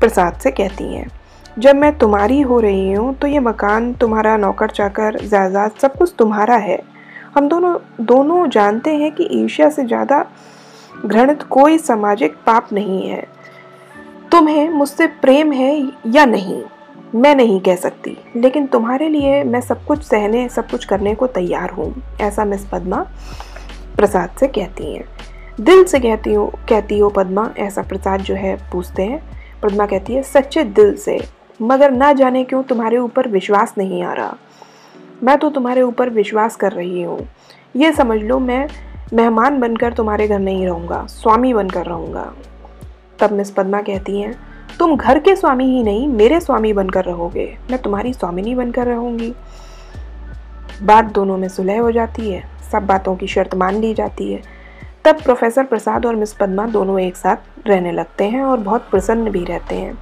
प्रसाद 0.01 0.39
से 0.39 0.51
कहती 0.51 0.85
हैं, 0.87 1.07
जब 1.59 1.77
मैं 1.77 1.97
तुम्हारी 1.99 2.41
हो 2.41 2.59
रही 2.61 2.93
हूँ 2.93 3.15
तो 3.15 3.27
ये 3.27 3.39
मकान, 3.41 3.93
तुम्हारा 3.95 4.37
नौकर 4.37 4.71
चाकर, 4.71 5.19
जायदाद 5.19 5.79
सब 5.83 5.97
कुछ 5.97 6.15
तुम्हारा 6.19 6.57
है। 6.57 6.79
हम 7.35 7.49
दोनों 7.49 7.77
दोनों 8.01 8.49
जानते 8.51 8.95
हैं 8.97 9.11
कि 9.13 9.29
ईर्ष्या 9.33 9.69
से 9.71 9.85
ज़्यादा 9.85 10.25
घृणित 10.97 11.43
कोई 11.43 11.79
सामाजिक 11.79 12.37
पाप 12.47 12.73
नहीं 12.73 13.09
है। 13.09 13.23
तुम्हें, 14.33 14.69
मुझसे 14.71 15.07
प्रेम 15.07 15.53
है 15.53 15.75
या 16.07 16.25
नहीं? 16.25 16.63
मैं 17.15 17.35
नहीं 17.35 17.61
कह 17.61 17.77
सकती, 17.77 18.17
लेकिन 18.37 18.67
तुम्हारे 18.67 19.09
लिए 19.09 19.43
मैं 19.45 19.61
सब 19.61 19.85
कुछ 19.85 20.03
सहने, 20.03 20.49
सब 20.49 20.69
कुछ 20.71 20.85
करने 20.85 21.15
को 21.15 21.27
तैयार 21.27 21.71
हूँ, 21.71 21.95
ऐसा 22.21 22.45
मिस 22.45 22.65
पद्मा 22.67 22.97
प्रसाद 23.97 24.31
से 24.41 24.47
कहती 24.49 24.95
हैं। 24.95 25.05
दिल 25.61 25.85
से 25.85 26.01
कहती 26.01 26.35
हो 26.35 26.47
कहती 26.69 26.99
हो 26.99 27.09
पद्मा, 27.09 27.49
ऐसा 27.59 27.83
प्रसाद 27.83 28.21
जो 28.21 28.35
है, 28.35 28.55
पूछते 28.73 29.03
हैं। 29.03 29.23
पद्मा 29.63 29.87
कहती 29.87 30.15
है, 30.15 30.23
सच्चे 30.23 30.65
दिल 30.65 30.95
से, 30.97 31.19
मगर 31.61 31.91
ना 31.91 32.13
जाने 32.13 32.43
क्यों 32.45 32.63
तुम्हारे 32.63 32.99
ऊपर 32.99 33.29
विश्वास 33.29 33.75
नहीं 33.79 34.03
आ 34.03 34.13
रहा। 34.13 34.37
मैं 35.23 35.39
तो 35.39 35.51
तुम्हारे 35.51 35.83
ऊपर 35.83 36.11
विश्वास 36.11 36.57
कर 36.57 36.73
रही 36.73 37.03
हूँ। 37.03 37.19
ये 37.77 37.93
समझ 37.93 38.19
लो, 38.19 38.39
मैं 38.39 38.69
मेहमान 39.13 39.59
बनकर 39.61 39.93
तुम्हारे 39.93 40.29
घर 40.29 40.39
नहीं 40.39 40.67
रहूँगा, 40.67 41.05
स्वामी 41.07 41.55
बनकर 41.55 41.87
रहूँगा। 41.87 42.33
तब 43.19 43.33
मिस 43.33 43.51
पद्मा 43.51 43.81
कहती 43.83 44.21
हैं 44.21 44.35
तुम 44.79 44.97
घर 44.97 45.19
के 45.19 45.37
स्वामी 45.37 45.65
ही 45.65 45.83
नहीं, 45.83 46.09
मेरे 46.09 46.41
स्वामी 46.41 46.73
बनकर 46.73 47.05
रहोगे। 47.05 47.59
मैं 47.71 47.83
तुम्हारी 47.83 48.13
स्वामिनी 48.13 48.55
बनकर 48.55 48.87
रहूँगी। 48.87 49.35
बात 50.83 51.05
दोनों 51.05 51.37
में 51.37 51.49
सुलह 51.49 51.81
हो 51.81 51.93
जाती 51.93 52.31
है। 52.31 52.43
सब 52.73 52.87
बातों 52.87 53.17
की 53.17 53.27
शर्त 53.27 53.55
मान 53.55 53.75
ली 53.75 53.95
जाती 53.95 54.33
है। 54.33 54.43
तब 55.05 55.23
प्रोफेसर 55.23 55.65
प्रसाद 55.65 56.07
और 56.07 56.17
मिस 56.17 56.33
पद्मा 56.33 56.67
दोनों 56.67 57.01
एक 57.01 57.17
साथ 57.17 57.37
रहने 57.67 57.93
लगते 57.93 58.25
हैं 58.25 58.43
और 58.43 58.59
बहुत 58.59 58.89
प्रसन्न 58.91 59.31
भी 59.31 59.45
रहते 59.45 59.75
हैं। 59.75 59.99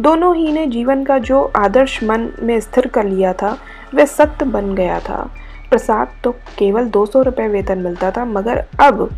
दोनों 0.00 0.36
ही 0.36 0.52
ने 0.52 0.66
जीवन 0.66 1.04
का 1.04 1.18
जो 1.18 1.52
आदर्श 1.56 2.04
मन 2.04 2.32
में 2.42 2.60
स्थिर 2.60 2.86
कर 2.86 3.04
लिया 3.04 3.32
था, 3.32 3.58
वह 3.94 4.04
सत्य 4.04 4.44
बन 4.44 4.74
गया 4.74 5.00
था। 5.00 5.30
प्रसाद 5.70 6.08
तो 6.24 6.32
केवल 6.32 6.84
दो 6.84 7.06
सौ 7.06 7.22
रुपये 7.22 7.48
वेतन 7.48 7.78
मिलता 7.78 8.10
था, 8.10 8.24
मगर 8.24 8.64
अब 8.80 9.10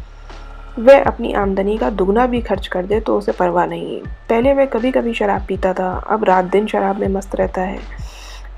वह 0.78 1.02
अपनी 1.02 1.32
आमदनी 1.32 1.76
का 1.78 1.90
दुगना 1.90 2.26
भी 2.26 2.40
खर्च 2.40 2.66
कर 2.66 2.86
दे 2.86 3.00
तो 3.00 3.16
उसे 3.18 3.32
परवाह 3.32 3.66
नहीं। 3.66 4.00
पहले 4.28 4.52
वह 4.54 4.66
कभी 4.66 4.90
कभी 4.90 5.14
शराब 5.14 5.44
पीता 5.48 5.72
था, 5.72 5.90
अब 6.08 6.24
रात 6.24 6.44
दिन 6.44 6.66
शराब 6.66 7.00
में 7.00 7.08
मस्त 7.08 7.34
रहता 7.36 7.62
है। 7.62 7.78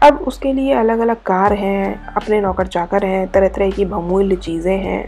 अब 0.02 0.18
उसके 0.18 0.52
लिए 0.52 0.74
अलग 0.74 0.98
अलग 0.98 1.22
कार 1.22 1.52
हैं, 1.52 2.06
अपने 2.06 2.40
नौकर 2.40 2.66
चाकर 2.66 3.04
हैं 3.04 3.26
तरह 3.28 3.48
तरह 3.48 3.70
की 3.70 3.84
बहुमूल्य 3.84 4.36
चीज़ें 4.36 4.76
हैं, 4.78 5.04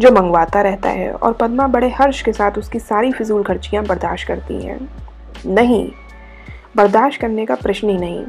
जो 0.00 0.10
मंगवाता 0.10 0.60
रहता 0.62 0.90
है 0.90 1.12
और 1.12 1.32
पद्मा 1.32 1.66
बड़े 1.66 1.88
हर्ष 1.90 2.22
के 2.22 2.32
साथ 2.32 2.58
उसकी 2.58 2.78
सारी 2.78 3.12
फिजूल 3.12 3.42
खर्चियाँ 3.42 3.84
बर्दाश्त 3.84 4.28
करती 4.28 4.62
हैं। 4.62 4.78
नहीं, 5.46 5.88
बर्दाश्त 6.76 7.20
करने 7.20 7.46
का 7.46 7.54
प्रश्न 7.54 7.88
ही 7.88 7.96
नहीं। 7.96 8.24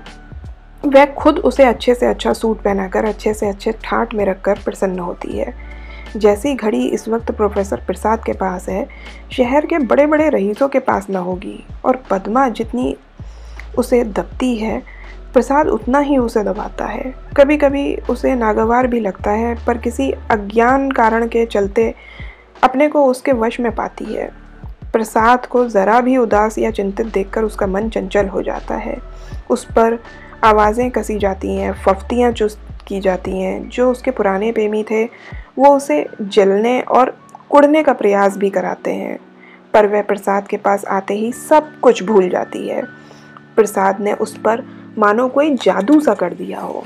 वह 0.85 1.05
खुद 1.13 1.39
उसे 1.39 1.63
अच्छे 1.63 1.95
से 1.95 2.05
अच्छा 2.05 2.33
सूट 2.33 2.62
पहनाकर, 2.62 3.05
अच्छे 3.05 3.33
से 3.33 3.47
अच्छे 3.50 3.71
ठाट 3.83 4.13
में 4.13 4.25
रखकर 4.25 4.59
प्रसन्न 4.65 5.00
होती 5.00 5.38
है। 5.38 5.53
जैसी 6.15 6.55
घड़ी 6.55 6.88
इस 6.88 7.07
वक्त 7.10 7.31
प्रोफेसर 7.31 7.77
प्रसाद 7.77 8.24
के 8.24 8.34
पास 8.34 8.69
है, 8.69 8.88
शहर 9.31 9.65
के 9.65 9.79
बड़े 9.79 10.05
बड़े 10.05 10.29
रईसों 10.29 10.69
के 10.69 10.79
पास 10.79 11.10
ना 11.10 11.19
होगी, 11.19 11.65
और 11.86 12.03
पद्मा 12.10 12.50
जितनी 12.50 12.98
उसे 13.77 14.03
दबती 14.03 14.55
है, 14.55 14.84
प्रसाद 15.34 15.67
उतना 15.67 16.00
ही 16.00 16.17
उसे 16.17 16.43
दबाता 16.43 16.86
है। 16.86 17.13
कभी 17.38 17.57
कभी 17.57 17.95
उसे 17.95 18.36
नागवार 18.36 18.88
भी 18.88 19.00
लगता 19.00 19.31
है, 19.31 19.65
पर 19.65 19.77
किसी 19.77 20.12
अज्ञान 20.12 20.91
कारण 20.91 21.27
के 21.27 21.45
चलते 21.45 21.93
अपने 22.63 22.88
को 22.88 23.05
उसके 23.05 23.31
वश 23.31 23.60
में 23.60 23.75
पाती 23.75 24.05
है। 24.05 24.31
प्रसाद 24.93 25.45
को 25.45 25.67
ज़रा 25.69 26.01
भी 26.01 26.17
उदास 26.17 26.57
या 26.57 26.72
चिंतित 26.72 27.05
देखकर 27.05 27.43
उसका 27.43 27.67
मन 27.67 27.89
चंचल 27.89 28.27
हो 28.27 28.41
जाता 28.41 28.75
है। 28.75 28.98
उस 29.50 29.65
पर 29.65 30.00
आवाज़ें 30.43 30.91
कसी 30.91 31.17
जाती 31.19 31.55
हैं, 31.55 31.74
फफ्तियाँ 31.74 32.31
चुस्त 32.31 32.60
की 32.88 33.00
जाती 33.00 33.41
हैं, 33.41 33.69
जो 33.69 33.91
उसके 33.91 34.12
पुराने 34.12 34.51
प्रेमी 34.51 34.84
थे 34.84 35.10
वो 35.57 35.75
उसे 35.75 36.07
जलने 36.21 36.81
और 36.81 37.17
कुड़ने 37.50 37.83
का 37.83 37.93
प्रयास 37.93 38.38
भी 38.38 38.50
कराते 38.50 38.93
हैं। 38.93 39.19
पर 39.74 39.88
वह 39.88 40.01
प्रसाद 40.01 40.47
के 40.47 40.57
पास 40.57 40.85
आते 40.85 41.13
ही 41.13 41.31
सब 41.31 41.79
कुछ 41.79 42.03
भूल 42.03 42.29
जाती 42.29 42.69
है। 42.69 42.81
प्रसाद 43.55 44.00
ने 44.00 44.13
उस 44.13 44.38
पर, 44.38 44.63
मानो 44.97 45.27
कोई 45.27 45.55
जादू 45.55 46.00
सा 46.00 46.13
कर 46.13 46.33
दिया 46.33 46.59
हो। 46.59 46.83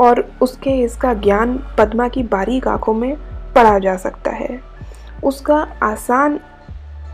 और 0.00 0.32
उसके 0.42 0.70
इसका 0.70 1.14
ज्ञान 1.14 1.74
पद्मा 1.78 2.08
की 2.08 2.22
बारीक 2.22 2.68
आँखों 2.68 2.94
में 2.94 3.16
पढ़ा 3.54 3.78
जा 3.78 3.96
सकता 3.96 4.30
है। 4.30 4.60
उसका 5.24 5.68
आसान 5.82 6.40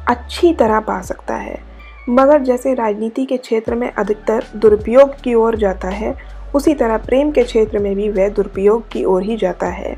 अच्छी 0.09 0.55
तरह 0.55 0.81
पा 0.81 1.01
सकता 1.01 1.35
है। 1.35 1.61
मगर 2.09 2.43
जैसे 2.43 2.75
राजनीति 2.75 3.25
के 3.25 3.37
क्षेत्र 3.37 3.75
में 3.75 3.93
अधिकतर 3.93 4.45
दुरुपयोग 4.57 5.21
की 5.21 5.35
ओर 5.35 5.57
जाता 5.57 5.89
है 5.89 6.40
उसी 6.55 6.75
तरह 6.75 6.97
प्रेम 6.99 7.31
के 7.31 7.43
क्षेत्र 7.43 7.79
में 7.79 7.95
भी 7.97 8.09
वह 8.09 8.29
दुरुपयोग 8.29 8.89
की 8.89 9.05
ओर 9.05 9.23
ही 9.23 9.37
जाता 9.37 9.67
है 9.67 9.97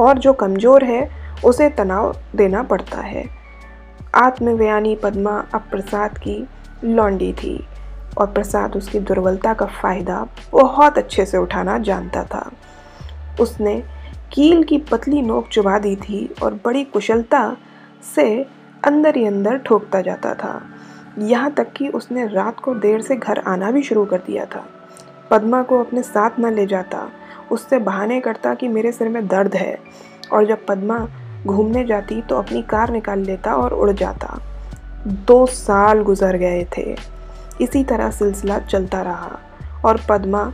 और 0.00 0.18
जो 0.18 0.32
कमज़ोर 0.32 0.84
है, 0.84 1.08
उसे 1.44 1.68
तनाव 1.70 2.16
देना 2.36 2.62
पड़ता 2.62 3.00
है। 3.00 3.24
आत्मव्यानी 4.14 4.94
पद्मा 4.96 5.32
अब 5.54 5.68
प्रसाद 5.70 6.18
की 6.18 6.36
लौंडी 6.84 7.32
थी 7.32 7.58
और 8.18 8.26
प्रसाद 8.26 8.76
उसकी 8.76 9.00
दुर्बलता 9.00 9.54
का 9.54 9.66
फ़ायदा 9.66 10.26
बहुत 10.52 10.98
अच्छे 10.98 11.26
से 11.26 11.38
उठाना 11.38 11.78
जानता 11.78 12.24
था। 12.24 12.50
उसने 13.40 13.82
कील 14.32 14.62
की 14.64 14.78
पतली 14.90 15.22
नोक 15.22 15.48
चुबा 15.48 15.78
दी 15.78 15.96
थी 15.96 16.28
और 16.42 16.54
बड़ी 16.64 16.84
कुशलता 16.84 17.56
से 18.14 18.26
अंदर 18.84 19.16
ही 19.16 19.24
अंदर 19.26 19.58
ठोकता 19.58 20.00
जाता 20.00 20.34
था। 20.34 20.60
यहाँ 21.18 21.50
तक 21.50 21.72
कि 21.72 21.88
उसने 21.88 22.26
रात 22.26 22.60
को 22.60 22.74
देर 22.74 23.02
से 23.02 23.16
घर 23.16 23.38
आना 23.38 23.70
भी 23.70 23.82
शुरू 23.82 24.04
कर 24.04 24.18
दिया 24.18 24.44
था। 24.44 24.64
पद्मा 25.30 25.62
को 25.62 25.78
अपने 25.80 26.02
साथ 26.02 26.30
न 26.40 26.52
ले 26.54 26.66
जाता, 26.66 27.08
उससे 27.52 27.78
बहाने 27.78 28.20
करता 28.20 28.54
कि 28.54 28.68
मेरे 28.68 28.92
सिर 28.92 29.08
में 29.08 29.26
दर्द 29.28 29.54
है। 29.54 29.78
और 30.32 30.46
जब 30.46 30.66
पद्मा 30.66 31.06
घूमने 31.46 31.84
जाती 31.84 32.20
तो 32.22 32.36
अपनी 32.36 32.62
कार 32.62 32.90
निकाल 32.90 33.18
लेता 33.18 33.54
और 33.54 33.74
उड़ 33.74 33.90
जाता। 33.90 34.38
दो 35.06 35.46
साल 35.46 36.02
गुजर 36.02 36.36
गए 36.36 36.66
थे। 36.78 36.96
इसी 37.60 37.84
तरह 37.84 38.10
सिलसिला 38.10 38.58
चलता 38.58 39.02
रहा 39.02 39.38
और 39.84 40.00
पद्मा 40.08 40.52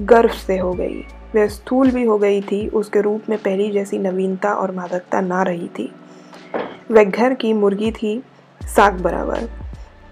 गर्व 0.00 0.30
से 0.46 0.58
हो 0.58 0.72
गई। 0.72 1.00
वह 1.34 1.46
स्थूल 1.46 1.90
भी 1.90 2.04
हो 2.04 2.18
गई 2.18 2.40
थी, 2.42 2.68
उसके 2.68 3.00
रूप 3.00 3.22
में 3.28 3.38
पहली 3.38 3.70
जैसी 3.70 3.98
नवीनता 3.98 4.52
और 4.52 4.70
मादकता 4.70 5.20
ना 5.20 5.42
रही 5.42 5.68
थी। 5.68 5.92
वह 6.90 7.04
घर 7.04 7.34
की 7.34 7.52
मुर्गी 7.52 7.90
थी, 7.92 8.22
साग 8.60 9.00
बराबर। 9.00 9.48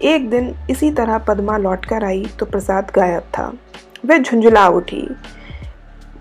एक 0.01 0.29
दिन 0.29 0.55
इसी 0.69 0.91
तरह 0.91 1.17
पद्मा 1.17 1.57
लौट 1.57 1.85
कर 1.85 2.03
आई 2.03 2.25
तो 2.39 2.45
प्रसाद 2.45 2.91
गायब 2.95 3.23
था। 3.37 3.53
वह 4.05 4.17
झुंझुला 4.17 4.67
उठी। 4.67 5.07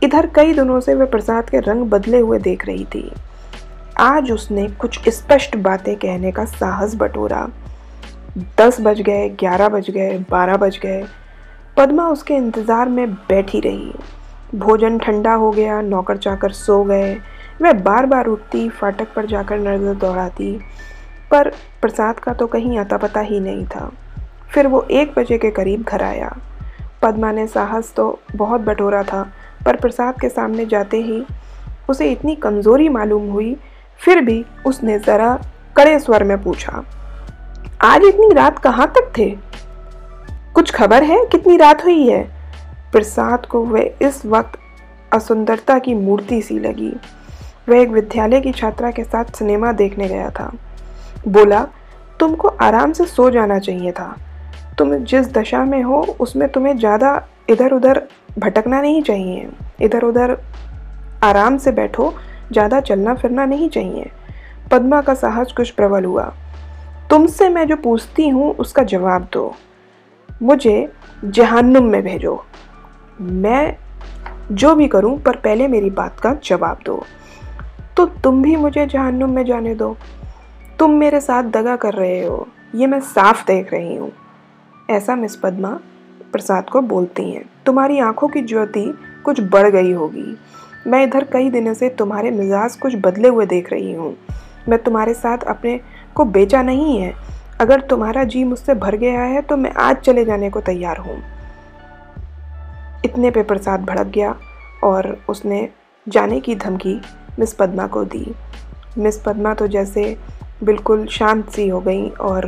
इधर 0.02 0.26
कई 0.26 0.52
दिनों 0.54 0.80
से 0.80 0.94
वह 0.94 1.06
प्रसाद 1.06 1.50
के 1.50 1.60
रंग 1.60 1.84
बदले 1.86 2.18
हुए 2.18 2.38
देख 2.38 2.66
रही 2.66 2.84
थी। 2.84 3.10
आज 4.00 4.30
उसने 4.32 4.66
कुछ 4.80 5.08
स्पष्ट 5.08 5.56
बातें 5.56 5.94
कहने 5.96 6.32
का 6.32 6.44
साहस 6.44 6.94
बटोरा। 6.94 7.48
दस 8.58 8.80
बज 8.80 9.00
गए, 9.00 9.28
ग्यारह 9.28 9.68
बज 9.68 9.90
गए, 9.90 10.18
बारह 10.30 10.56
बज 10.56 10.78
गए। 10.78 11.04
पद्मा 11.76 12.08
उसके 12.08 12.34
इंतज़ार 12.34 12.88
में 12.88 13.12
बैठी 13.12 13.60
रही। 13.60 13.92
भोजन 14.54 14.98
ठंडा 14.98 15.34
हो 15.34 15.50
गया, 15.50 15.80
नौकर 15.80 16.16
चाकर 16.16 16.52
सो 16.52 16.82
गए। 16.84 17.14
वह 17.62 17.72
बार 17.72 18.06
बार 18.06 18.26
उठती, 18.26 18.68
फाटक 18.68 19.12
पर 19.14 19.26
जाकर 19.26 19.58
नज़र 19.58 19.94
दौड़ाती। 19.94 20.52
पर 21.30 21.48
प्रसाद 21.80 22.18
का 22.18 22.32
तो 22.32 22.46
कहीं 22.46 22.78
आता 22.78 22.96
पता 22.96 23.20
ही 23.20 23.40
नहीं 23.40 23.66
था। 23.66 23.90
फिर 24.54 24.66
वो 24.66 24.82
एक 24.90 25.14
बजे 25.18 25.38
के 25.38 25.50
करीब 25.50 25.82
घर 25.82 26.02
आया। 26.02 26.36
पद्मा 27.02 27.30
ने 27.32 27.46
साहस 27.46 27.92
तो 27.96 28.18
बहुत 28.36 28.60
बटोरा 28.60 29.02
था, 29.02 29.22
पर 29.66 29.76
प्रसाद 29.76 30.20
के 30.20 30.28
सामने 30.28 30.66
जाते 30.66 30.96
ही 30.96 31.22
उसे 31.90 32.10
इतनी 32.10 32.34
कमज़ोरी 32.36 32.88
मालूम 32.88 33.30
हुई, 33.30 33.56
फिर 34.00 34.20
भी 34.20 34.44
उसने 34.66 34.98
ज़रा 34.98 35.34
कड़े 35.76 35.98
स्वर 35.98 36.24
में 36.24 36.42
पूछा, 36.42 36.84
आज 37.82 38.04
इतनी 38.04 38.28
रात 38.34 38.58
कहाँ 38.58 38.86
तक 38.88 39.12
थे? 39.18 39.30
कुछ 40.54 40.70
खबर 40.70 41.02
है 41.02 41.24
कितनी 41.26 41.56
रात 41.56 41.84
हुई 41.84 42.06
है? 42.08 42.22
प्रसाद 42.92 43.46
को 43.46 43.64
वह 43.64 43.90
इस 44.02 44.24
वक्त 44.26 44.58
असुंदरता 45.12 45.78
की 45.78 45.94
मूर्ति 45.94 46.40
सी 46.42 46.58
लगी। 46.58 46.92
वह 47.68 47.80
एक 47.80 47.88
विद्यालय 47.88 48.40
की 48.40 48.52
छात्रा 48.52 48.90
के 48.90 49.04
साथ 49.04 49.32
सिनेमा 49.34 49.72
देखने 49.72 50.08
गया 50.08 50.28
था। 50.30 50.50
बोला, 51.28 51.66
तुमको 52.20 52.48
आराम 52.48 52.92
से 52.92 53.04
सो 53.06 53.30
जाना 53.30 53.58
चाहिए 53.58 53.92
था। 53.92 54.14
तुम 54.78 54.94
जिस 54.94 55.32
दशा 55.32 55.64
में 55.64 55.82
हो, 55.82 56.16
उसमें 56.20 56.48
तुम्हें 56.48 56.76
ज़्यादा 56.78 57.26
इधर 57.50 57.72
उधर 57.72 58.02
भटकना 58.38 58.80
नहीं 58.80 59.02
चाहिए। 59.02 59.48
इधर 59.82 60.02
उधर 60.02 60.36
आराम 61.24 61.58
से 61.58 61.72
बैठो, 61.72 62.14
ज़्यादा 62.52 62.80
चलना 62.80 63.14
फिरना 63.14 63.44
नहीं 63.44 63.68
चाहिए। 63.68 64.10
पद्मा 64.70 65.00
का 65.00 65.14
साहस 65.14 65.52
कुछ 65.56 65.70
प्रबल 65.70 66.04
हुआ। 66.04 66.32
तुमसे 67.10 67.48
मैं 67.48 67.66
जो 67.68 67.76
पूछती 67.76 68.28
हूँ, 68.28 68.54
उसका 68.54 68.82
जवाब 68.82 69.28
दो। 69.32 69.54
मुझे 70.42 70.92
जहन्नुम 71.24 71.84
में 71.84 72.02
भेजो। 72.02 72.44
मैं 73.20 73.76
जो 74.52 74.74
भी 74.74 74.88
करूँ, 74.88 75.18
पर 75.18 75.36
पहले 75.36 75.68
मेरी 75.68 75.90
बात 75.90 76.20
का 76.20 76.34
जवाब 76.44 76.78
दो। 76.86 77.02
तो 77.96 78.06
तुम 78.06 78.42
भी 78.42 78.56
मुझे 78.56 78.86
जहन्नुम 78.86 79.30
में 79.30 79.44
जाने 79.44 79.74
दो। 79.74 79.96
तुम 80.78 80.90
मेरे 80.90 81.20
साथ 81.20 81.42
दगा 81.42 81.76
कर 81.76 81.94
रहे 81.94 82.24
हो। 82.26 82.46
ये 82.74 82.86
मैं 82.86 83.00
साफ़ 83.00 83.46
देख 83.46 83.72
रही 83.72 83.96
हूँ। 83.96 84.10
ऐसा 84.92 85.16
मिस 85.16 85.36
पद्मा 85.36 85.70
प्रसाद 86.32 86.68
को 86.70 86.80
बोलती 86.80 87.30
हैं। 87.30 87.44
तुम्हारी 87.66 87.98
आँखों 87.98 88.28
की 88.28 88.42
ज्योति 88.42 88.84
कुछ 89.24 89.40
बढ़ 89.42 89.68
गई 89.70 89.92
होगी। 89.92 90.36
मैं 90.86 91.02
इधर 91.04 91.24
कई 91.24 91.50
दिनों 91.50 91.74
से 91.74 91.88
तुम्हारे 91.88 92.30
मिजाज 92.30 92.76
कुछ 92.76 92.94
बदले 92.96 93.28
हुए 93.28 93.46
देख 93.46 93.72
रही 93.72 93.92
हूँ। 93.92 94.16
मैं 94.68 94.78
तुम्हारे 94.78 95.14
साथ 95.14 95.44
अपने 95.48 95.78
को 96.14 96.24
बेचा 96.24 96.62
नहीं 96.62 96.96
है। 96.98 97.12
अगर 97.60 97.80
तुम्हारा 97.80 98.24
जी 98.24 98.44
मुझसे 98.44 98.74
भर 98.74 98.96
गया 98.96 99.22
है 99.22 99.42
तो 99.42 99.56
मैं 99.56 99.70
आज 99.72 99.96
चले 99.96 100.24
जाने 100.24 100.50
को 100.50 100.60
तैयार 100.60 100.98
हूँ। 100.98 101.16
इतने 103.04 103.30
पे 103.30 103.42
प्रसाद 103.42 103.84
भड़क 103.84 104.06
गया 104.06 104.34
और 104.84 105.16
उसने 105.28 105.68
जाने 106.06 106.40
की 106.40 106.54
धमकी 106.56 107.00
मिस 107.38 107.52
पद्मा 107.52 107.86
को 107.86 108.04
दी। 108.04 108.34
मिस 108.98 109.18
पद्मा 109.18 109.54
तो 109.54 109.66
जैसे 109.66 110.16
बिल्कुल 110.64 111.06
शांत 111.06 111.48
सी 111.50 111.68
हो 111.68 111.80
गई 111.80 112.08
और 112.10 112.46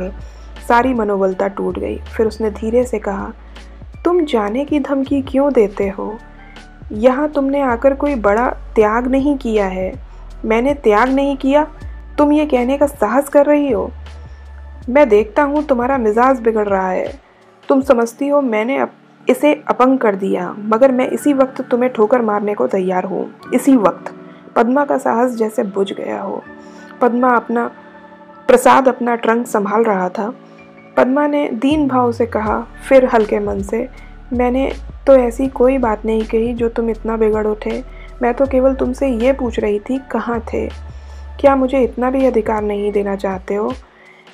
सारी 0.67 0.93
मनोबलता 0.93 1.47
टूट 1.47 1.79
गई। 1.79 1.97
फिर 2.17 2.27
उसने 2.27 2.49
धीरे 2.51 2.83
से 2.83 2.99
कहा 2.99 3.31
तुम 4.05 4.23
जाने 4.25 4.65
की 4.65 4.79
धमकी 4.79 5.21
क्यों 5.21 5.51
देते 5.53 5.87
हो? 5.89 6.17
यहाँ 6.91 7.29
तुमने 7.29 7.61
आकर 7.61 7.93
कोई 7.93 8.15
बड़ा 8.15 8.49
त्याग 8.75 9.07
नहीं 9.07 9.37
किया 9.37 9.65
है। 9.65 9.91
मैंने 10.45 10.73
त्याग 10.73 11.09
नहीं 11.09 11.35
किया। 11.37 11.65
तुम 12.17 12.31
ये 12.31 12.45
कहने 12.45 12.77
का 12.77 12.87
साहस 12.87 13.29
कर 13.29 13.45
रही 13.45 13.71
हो? 13.71 13.89
मैं 14.89 15.07
देखता 15.09 15.43
हूँ 15.43 15.63
तुम्हारा 15.63 15.97
मिजाज 15.97 16.39
बिगड़ 16.39 16.67
रहा 16.67 16.89
है। 16.89 17.19
तुम 17.69 17.81
समझती 17.81 18.27
हो 18.27 18.41
मैंने 18.41 18.77
अप, 18.77 18.91
इसे 19.27 19.53
अपंग 19.67 19.97
कर 19.99 20.15
दिया 20.15 20.53
मगर 20.57 20.91
मैं 20.91 21.07
इसी 21.09 21.33
वक्त 21.33 21.61
तुम्हें 21.61 21.91
ठोकर 21.93 22.21
मारने 22.21 22.53
को 22.53 22.67
तैयार 22.67 23.05
हूँ। 23.05 23.27
इसी 23.53 23.75
वक्त। 23.75 24.13
पद्मा 24.55 24.85
का 24.85 24.97
साहस 24.97 25.31
जैसे 25.31 25.63
बुझ 25.63 25.91
गया 25.93 26.21
हो। 26.21 26.41
पद्मा 27.01 27.29
अपना 27.29 27.67
प्रसाद 28.47 28.87
अपना 28.87 29.15
ट्रंक 29.15 29.47
संभाल 29.47 29.83
रहा 29.83 30.09
था। 30.09 30.33
पद्मा 30.97 31.25
ने 31.27 31.47
दीन 31.49 31.87
भाव 31.87 32.11
से 32.11 32.25
कहा, 32.25 32.59
फिर 32.89 33.05
हल्के 33.05 33.39
मन 33.39 33.61
से, 33.61 33.87
मैंने 34.33 34.71
तो 35.07 35.15
ऐसी 35.15 35.47
कोई 35.47 35.77
बात 35.77 36.05
नहीं 36.05 36.23
कही 36.23 36.53
जो 36.53 36.69
तुम 36.69 36.89
इतना 36.89 37.17
बिगड़ 37.17 37.45
उठे। 37.47 37.83
मैं 38.21 38.33
तो 38.33 38.45
केवल 38.45 38.73
तुमसे 38.73 39.07
ये 39.07 39.33
पूछ 39.33 39.59
रही 39.59 39.79
थी, 39.79 39.97
कहाँ 40.11 40.39
थे? 40.53 40.67
क्या 41.39 41.55
मुझे 41.55 41.81
इतना 41.83 42.09
भी 42.11 42.25
अधिकार 42.25 42.61
नहीं 42.61 42.91
देना 42.91 43.15
चाहते 43.15 43.55
हो? 43.55 43.73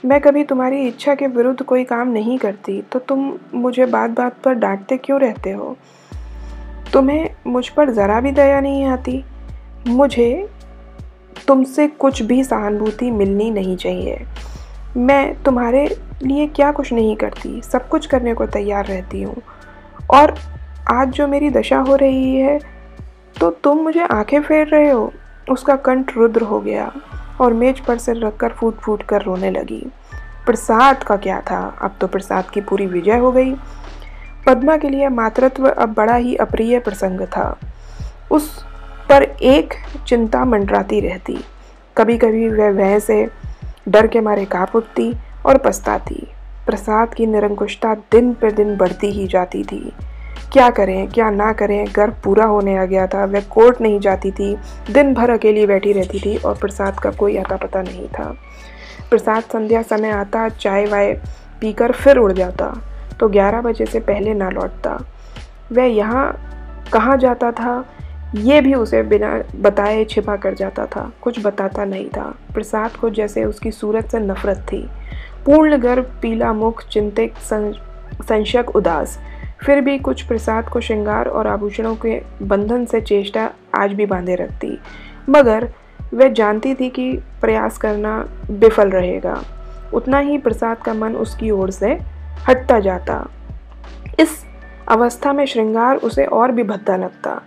मैं 0.05 0.19
कभी 0.21 0.43
तुम्हारी 0.43 0.81
इच्छा 0.87 1.15
के 1.15 1.27
विरुद्ध 1.27 1.61
कोई 1.61 1.83
काम 1.83 2.07
नहीं 2.07 2.37
करती 2.37 2.81
तो 2.81 2.99
तुम 2.99 3.31
मुझे 3.53 3.85
बात 3.85 4.09
बात 4.09 4.37
पर 4.43 4.53
डांटते 4.53 4.97
क्यों 4.97 5.19
रहते 5.21 5.51
हो? 5.51 5.75
तुम्हें 6.93 7.29
मुझ 7.47 7.67
पर 7.69 7.89
ज़रा 7.89 8.19
भी 8.21 8.31
दया 8.31 8.59
नहीं 8.61 8.85
आती। 8.85 9.23
मुझे 9.87 10.49
तुमसे 11.47 11.87
कुछ 11.87 12.21
भी 12.21 12.43
सहानुभूति 12.43 13.11
मिलनी 13.11 13.49
नहीं 13.51 13.75
चाहिए। 13.77 14.19
मैं 14.97 15.43
तुम्हारे 15.43 15.85
लिए 16.23 16.47
क्या 16.47 16.71
कुछ 16.71 16.91
नहीं 16.93 17.15
करती, 17.15 17.61
सब 17.63 17.87
कुछ 17.89 18.05
करने 18.05 18.33
को 18.33 18.45
तैयार 18.47 18.85
रहती 18.85 19.21
हूँ। 19.21 19.41
और 20.11 20.35
आज 20.91 21.09
जो 21.09 21.27
मेरी 21.27 21.49
दशा 21.49 21.79
हो 21.79 21.95
रही 21.95 22.35
है 22.35 22.59
तो 23.39 23.49
तुम 23.63 23.77
मुझे 23.77 24.03
आँखें 24.03 24.41
फेर 24.41 24.67
रहे 24.67 24.89
हो। 24.89 25.11
उसका 25.51 25.75
कंठ 25.77 26.15
रुद्र 26.17 26.41
हो 26.41 26.59
गया 26.59 26.91
और 27.41 27.53
मेज 27.53 27.79
पर 27.79 27.97
सिर 27.97 28.17
रखकर 28.17 28.49
फूट 28.49 28.79
फूट 28.79 29.03
कर 29.03 29.21
रोने 29.21 29.51
लगी। 29.51 29.85
प्रसाद 30.45 31.03
का 31.03 31.15
क्या 31.17 31.39
था? 31.41 31.59
अब 31.81 31.95
तो 32.01 32.07
प्रसाद 32.07 32.49
की 32.49 32.61
पूरी 32.61 32.85
विजय 32.85 33.17
हो 33.17 33.31
गई। 33.31 33.53
पद्मा 34.47 34.77
के 34.77 34.89
लिए 34.89 35.09
मातृत्व 35.09 35.67
अब 35.67 35.93
बड़ा 35.93 36.15
ही 36.15 36.35
अप्रिय 36.35 36.79
प्रसंग 36.79 37.21
था। 37.27 37.57
उस 38.31 38.49
पर 39.09 39.23
एक 39.23 39.73
चिंता 40.07 40.43
मंडराती 40.45 40.99
रहती। 40.99 41.37
कभी 41.97 42.17
कभी 42.17 42.47
वह 42.49 42.69
वह 42.73 42.97
से 42.99 43.27
डर 43.87 44.07
के 44.07 44.21
मारे 44.21 44.45
काँप 44.45 44.75
उठती 44.75 45.13
और 45.45 45.57
पछताती। 45.57 46.27
प्रसाद 46.65 47.13
की 47.13 47.25
निरंकुशता 47.25 47.93
दिन 47.93 48.33
पर 48.33 48.51
दिन 48.51 48.77
बढ़ती 48.77 49.07
ही 49.07 49.27
जाती 49.27 49.63
थी। 49.63 49.91
क्या 50.53 50.69
करें, 50.69 51.07
क्या 51.07 51.29
ना 51.29 51.53
करें 51.53 51.87
गर्भ 51.95 52.15
पूरा 52.23 52.45
होने 52.45 52.77
आ 52.77 52.85
गया 52.85 53.07
था। 53.07 53.25
वह 53.25 53.41
कोर्ट 53.41 53.81
नहीं 53.81 53.99
जाती 53.99 54.31
थी। 54.31 54.57
दिन 54.91 55.13
भर 55.13 55.29
अकेली 55.29 55.65
बैठी 55.65 55.91
रहती 55.91 56.19
थी 56.19 56.37
और 56.37 56.55
प्रसाद 56.55 56.99
का 56.99 57.11
कोई 57.11 57.37
आता 57.37 57.55
पता 57.55 57.81
नहीं 57.81 58.07
था। 58.07 58.35
प्रसाद 59.09 59.43
संध्या 59.43 59.81
समय 59.81 60.09
आता, 60.09 60.49
चाय 60.49 60.85
वाय 60.85 61.13
पीकर 61.61 61.91
फिर 61.91 62.17
उड़ 62.17 62.31
जाता। 62.31 62.81
तो 63.19 63.29
11 63.29 63.61
बजे 63.61 63.85
से 63.85 63.99
पहले 63.99 64.33
ना 64.33 64.49
लौटता। 64.49 65.05
वह 65.71 65.83
यहाँ 65.83 66.47
कहाँ 66.93 67.17
जाता 67.17 67.51
था? 67.51 67.85
ये 68.35 68.61
भी 68.61 68.73
उसे 68.73 69.03
बिना 69.03 69.43
बताए 69.55 70.05
छिपा 70.05 70.35
कर 70.35 70.53
जाता 70.53 70.85
था। 70.85 71.11
कुछ 71.21 71.45
बताता 71.45 71.85
नहीं 71.85 72.09
था। 72.09 72.35
प्रसाद 72.53 72.91
को 72.91 73.09
जैसे 73.09 73.43
उसकी 73.43 73.71
सूरत 73.71 74.11
से 74.11 74.19
नफरत 74.19 74.57
थी। 74.57 74.89
पूर्ण 75.45 75.77
गर्भ 75.77 76.19
पीला 76.21 76.53
मुख, 76.53 76.83
चिंतित 76.87 77.37
संशक, 78.23 78.75
उदास। 78.75 79.19
फिर 79.65 79.81
भी 79.81 79.97
कुछ 79.99 80.21
प्रसाद 80.21 80.69
को 80.69 80.79
श्रृंगार 80.81 81.27
और 81.27 81.47
आभूषणों 81.47 81.95
के 81.95 82.21
बंधन 82.41 82.85
से 82.85 83.01
चेष्टा 83.01 83.49
आज 83.75 83.93
भी 83.93 84.05
बांधे 84.05 84.35
रखती। 84.35 84.77
मगर 85.29 85.69
वह 86.13 86.27
जानती 86.27 86.73
थी 86.75 86.89
कि 86.89 87.11
प्रयास 87.41 87.77
करना 87.77 88.29
विफल 88.49 88.89
रहेगा। 88.89 89.41
उतना 89.93 90.19
ही 90.19 90.37
प्रसाद 90.37 90.77
का 90.77 90.93
मन 90.93 91.15
उसकी 91.15 91.51
ओर 91.51 91.71
से 91.71 91.97
हटता 92.47 92.79
जाता। 92.79 93.27
इस 94.19 94.43
अवस्था 94.87 95.33
में 95.33 95.45
श्रृंगार 95.45 95.97
उसे 95.97 96.25
और 96.25 96.51
भी 96.51 96.63
भद्दा 96.63 96.95
लगता। 96.95 97.41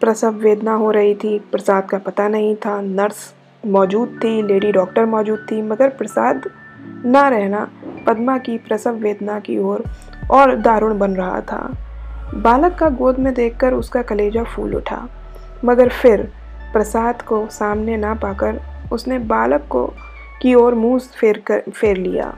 प्रसव 0.00 0.34
वेदना 0.34 0.74
हो 0.74 0.90
रही 0.90 1.14
थी, 1.14 1.38
प्रसाद 1.38 1.88
का 1.88 1.98
पता 1.98 2.28
नहीं 2.28 2.54
था। 2.56 2.80
नर्स 2.80 3.34
मौजूद 3.66 4.20
थी, 4.24 4.42
लेडी 4.42 4.72
डॉक्टर 4.72 5.04
मौजूद 5.06 5.46
थी, 5.50 5.62
मगर 5.62 5.88
प्रसाद 5.88 6.50
ना 7.06 7.28
रहना 7.28 7.68
पद्मा 8.06 8.36
की 8.38 8.56
प्रसव 8.58 8.94
वेदना 8.94 9.38
की 9.40 9.58
ओर 9.58 9.84
और 10.30 10.54
दारुण 10.56 10.98
बन 10.98 11.14
रहा 11.14 11.40
था। 11.42 11.58
बालक 12.34 12.74
का 12.74 12.88
गोद 12.90 13.18
में 13.18 13.32
देखकर 13.34 13.74
उसका 13.74 14.02
कलेजा 14.02 14.42
फूल 14.44 14.74
उठा, 14.74 15.06
मगर 15.64 15.88
फिर 15.92 16.22
प्रसाद 16.72 17.22
को 17.22 17.46
सामने 17.50 17.96
ना 17.96 18.14
पाकर 18.14 18.60
उसने 18.92 19.18
बालक 19.18 19.66
को 19.70 19.86
की 20.42 20.54
ओर 20.54 20.74
मुँह 20.74 20.98
फेर 21.20 21.42
कर, 21.46 21.62
फेर 21.70 21.96
लिया। 21.96 22.34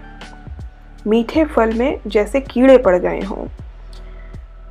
मीठे 1.06 1.44
फल 1.44 1.72
में 1.72 2.00
जैसे 2.06 2.40
कीड़े 2.40 2.76
पड़ 2.78 2.96
गए 2.96 3.20
हों। 3.20 3.46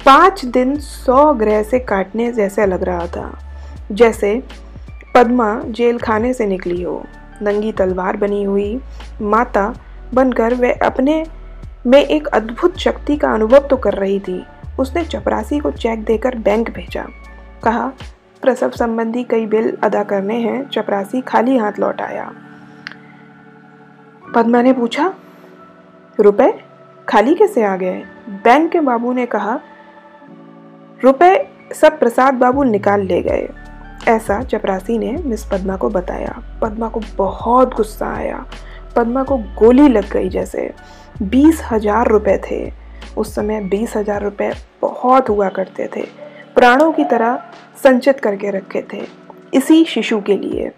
पाँच 0.05 0.45
दिन 0.45 0.75
सौ 0.79 1.33
ग्रह 1.33 1.63
से 1.63 1.79
काटने 1.79 2.31
जैसे 2.31 2.65
लग 2.65 2.83
रहा 2.83 3.07
था, 3.07 3.31
जैसे 3.91 4.41
पद्मा 5.15 5.59
जेल 5.67 5.97
खाने 5.97 6.33
से 6.33 6.45
निकली 6.45 6.81
हो। 6.81 7.03
नंगी 7.41 7.71
तलवार 7.71 8.17
बनी 8.17 8.43
हुई 8.43 8.81
माता 9.21 9.73
बनकर 10.13 10.53
वह 10.53 10.79
अपने 10.85 11.25
में 11.87 11.99
एक 11.99 12.27
अद्भुत 12.27 12.77
शक्ति 12.77 13.17
का 13.17 13.33
अनुभव 13.33 13.67
तो 13.67 13.77
कर 13.77 13.93
रही 13.93 14.19
थी। 14.19 14.45
उसने 14.79 15.03
चपरासी 15.03 15.59
को 15.59 15.71
चेक 15.71 16.03
देकर 16.03 16.35
बैंक 16.35 16.69
भेजा। 16.71 17.05
कहा, 17.63 17.91
प्रसव 18.41 18.69
संबंधी 18.69 19.23
कई 19.23 19.45
बिल 19.45 19.77
अदा 19.83 20.03
करने 20.03 20.35
हैं। 20.35 20.69
चपरासी 20.69 21.21
खाली 21.21 21.57
हाथ 21.57 21.79
लौट 21.79 22.01
आया। 22.01 22.31
पद्मा 24.35 24.61
ने 24.61 24.73
पूछा, 24.73 25.13
रुपए? 26.19 26.53
खाली 27.09 27.35
कैसे 27.35 27.63
आ 27.63 27.75
गए? 27.75 28.03
बैंक 28.29 28.71
के 28.71 28.79
बाबू 28.79 29.13
ने 29.13 29.25
कहा, 29.25 29.59
रुपए 31.03 31.47
सब 31.73 31.99
प्रसाद 31.99 32.33
बाबू 32.33 32.63
निकाल 32.63 33.01
ले 33.01 33.21
गए। 33.21 33.49
ऐसा 34.07 34.41
चपरासी 34.43 34.97
ने 34.97 35.11
मिस 35.25 35.43
पद्मा 35.45 35.75
को 35.75 35.89
बताया। 35.89 36.41
पद्मा 36.61 36.87
को 36.89 36.99
बहुत 37.17 37.73
गुस्सा 37.73 38.07
आया। 38.07 38.45
पद्मा 38.95 39.23
को 39.23 39.37
गोली 39.59 39.87
लग 39.87 40.11
गई 40.11 40.29
जैसे। 40.29 40.69
बीस 41.23 41.61
हज़ार 41.71 42.07
रुपये 42.07 42.37
थे। 42.51 42.71
उस 43.17 43.33
समय 43.35 43.61
बीस 43.61 43.95
हज़ार 43.97 44.23
रुपये 44.23 44.51
बहुत 44.81 45.29
हुआ 45.29 45.49
करते 45.49 45.89
थे। 45.95 46.01
प्राणों 46.55 46.91
की 46.91 47.03
तरह 47.03 47.39
संचित 47.83 48.19
करके 48.19 48.51
रखे 48.51 48.83
थे। 48.93 49.01
इसी 49.53 49.83
शिशु 49.85 50.19
के 50.21 50.37
लिए। 50.37 50.71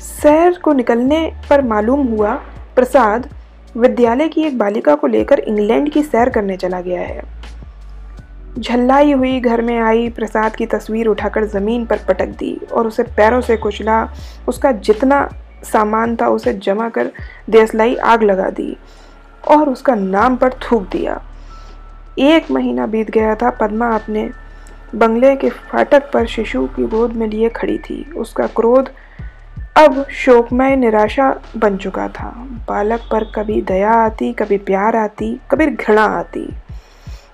सैर 0.00 0.58
को 0.58 0.72
निकलने 0.72 1.20
पर 1.50 1.62
मालूम 1.62 2.06
हुआ 2.06 2.34
प्रसाद 2.76 3.28
विद्यालय 3.76 4.28
की 4.28 4.42
एक 4.42 4.58
बालिका 4.58 4.94
को 4.94 5.06
लेकर 5.06 5.38
इंग्लैंड 5.38 5.90
की 5.90 6.02
सैर 6.02 6.28
करने 6.28 6.56
चला 6.56 6.80
गया 6.80 7.00
है। 7.00 7.22
झल्लाई 8.58 9.12
हुई 9.12 9.40
घर 9.40 9.62
में 9.62 9.78
आई, 9.80 10.08
प्रसाद 10.08 10.56
की 10.56 10.66
तस्वीर 10.66 11.06
उठाकर 11.06 11.44
ज़मीन 11.44 11.86
पर 11.86 11.98
पटक 12.08 12.26
दी 12.26 12.60
और 12.72 12.86
उसे 12.86 13.02
पैरों 13.02 13.40
से 13.40 13.56
कुचला। 13.56 14.08
उसका 14.48 14.72
जितना 14.72 15.28
सामान 15.72 16.16
था 16.16 16.28
उसे 16.28 16.54
जमा 16.54 16.88
कर 16.88 17.10
देसलाई 17.50 17.94
आग 17.94 18.22
लगा 18.22 18.50
दी 18.50 18.76
और 19.48 19.68
उसका 19.68 19.94
नाम 19.94 20.36
पर 20.36 20.52
थूक 20.52 20.82
दिया। 20.82 21.20
एक 22.18 22.50
महीना 22.50 22.86
बीत 22.86 23.10
गया 23.10 23.34
था, 23.34 23.50
पद्मा 23.50 23.94
अपने 23.94 24.30
बंगले 24.94 25.36
के 25.36 25.50
फाटक 25.50 26.10
पर 26.12 26.26
शिशु 26.26 26.66
की 26.66 26.84
गोद 26.84 27.12
में 27.12 27.26
लिए 27.26 27.48
खड़ी 27.48 27.78
थी। 27.78 28.12
उसका 28.16 28.46
क्रोध 28.46 28.90
अब 29.76 30.06
शोकमय, 30.10 30.76
निराशा 30.76 31.40
बन 31.56 31.76
चुका 31.76 32.08
था। 32.08 32.28
बालक 32.68 33.00
पर 33.12 33.24
कभी 33.24 33.62
दया 33.62 33.92
आती, 33.92 34.32
कभी 34.32 34.58
प्यार 34.58 34.96
आती, 34.96 35.40
कभी 35.50 35.66
घृणा 35.66 36.02
आती। 36.02 36.48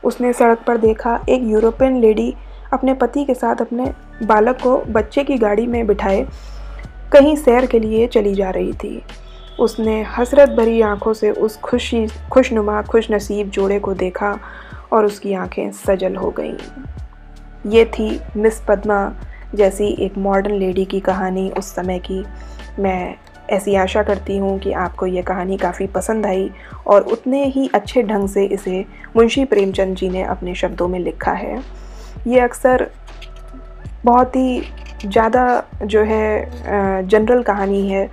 उसने 0.05 0.33
सड़क 0.33 0.65
पर 0.67 0.77
देखा, 0.77 1.25
एक 1.29 1.43
यूरोपियन 1.43 1.97
लेडी 1.97 2.35
अपने 2.73 2.95
पति 2.95 3.25
के 3.25 3.35
साथ 3.35 3.57
अपने 3.57 3.93
बालक 4.23 4.61
को 4.63 4.77
बच्चे 4.89 5.25
की 5.25 5.37
गाड़ी 5.39 5.67
में 5.67 5.87
बिठाए, 5.87 6.27
कहीं 7.13 7.37
सैर 7.37 7.67
के 7.67 7.79
लिए 7.79 8.07
चली 8.07 8.35
जा 8.35 8.51
रही 8.51 8.73
थी। 8.73 9.03
उसने 9.61 10.03
हसरत 10.03 10.51
भरी 10.51 10.81
आँखों 10.81 11.13
से 11.13 11.31
उस 11.31 11.57
खुशी, 11.57 12.07
खुशनुमा 12.33 12.83
खुश 12.83 13.11
नसीब 13.11 13.51
जोड़े 13.51 13.79
को 13.81 13.95
देखा 13.95 14.39
और 14.93 15.05
उसकी 15.05 15.35
आँखें 15.35 15.73
सजल 15.73 16.17
हो 16.17 16.31
गईं। 16.31 16.57
ये 17.71 17.85
थी 17.85 18.21
मिस 18.37 18.61
पद्मा 18.61 19.13
जैसी 19.55 19.87
एक 20.01 20.19
मॉडर्न 20.19 20.55
लेडी 20.55 20.85
की 20.85 21.01
कहानी 21.01 21.51
उस 21.51 21.75
समय 21.75 21.99
की। 21.99 22.25
मैं 22.79 23.15
ऐसी 23.53 23.75
आशा 23.75 24.03
करती 24.03 24.37
हूँ 24.39 24.59
कि 24.59 24.73
आपको 24.75 25.07
ये 25.07 25.23
कहानी 25.23 25.57
काफ़ी 25.57 25.87
पसंद 25.87 26.27
आई 26.27 26.51
और 26.87 27.03
उतने 27.13 27.45
ही 27.47 27.69
अच्छे 27.75 28.03
ढंग 28.03 28.29
से 28.29 28.45
इसे 28.47 28.85
मुंशी 29.17 29.45
प्रेमचंद 29.45 29.97
जी 29.97 30.09
ने 30.09 30.23
अपने 30.25 30.55
शब्दों 30.55 30.89
में 30.89 30.99
लिखा 31.01 31.33
है। 31.33 31.61
ये 32.27 32.41
अक्सर 32.41 32.91
बहुत 34.05 34.37
ही 34.37 34.63
ज़्यादा 35.05 35.63
जो 35.85 36.03
है 36.03 37.07
जनरल 37.07 37.43
कहानी 37.43 37.89
है। 37.89 38.09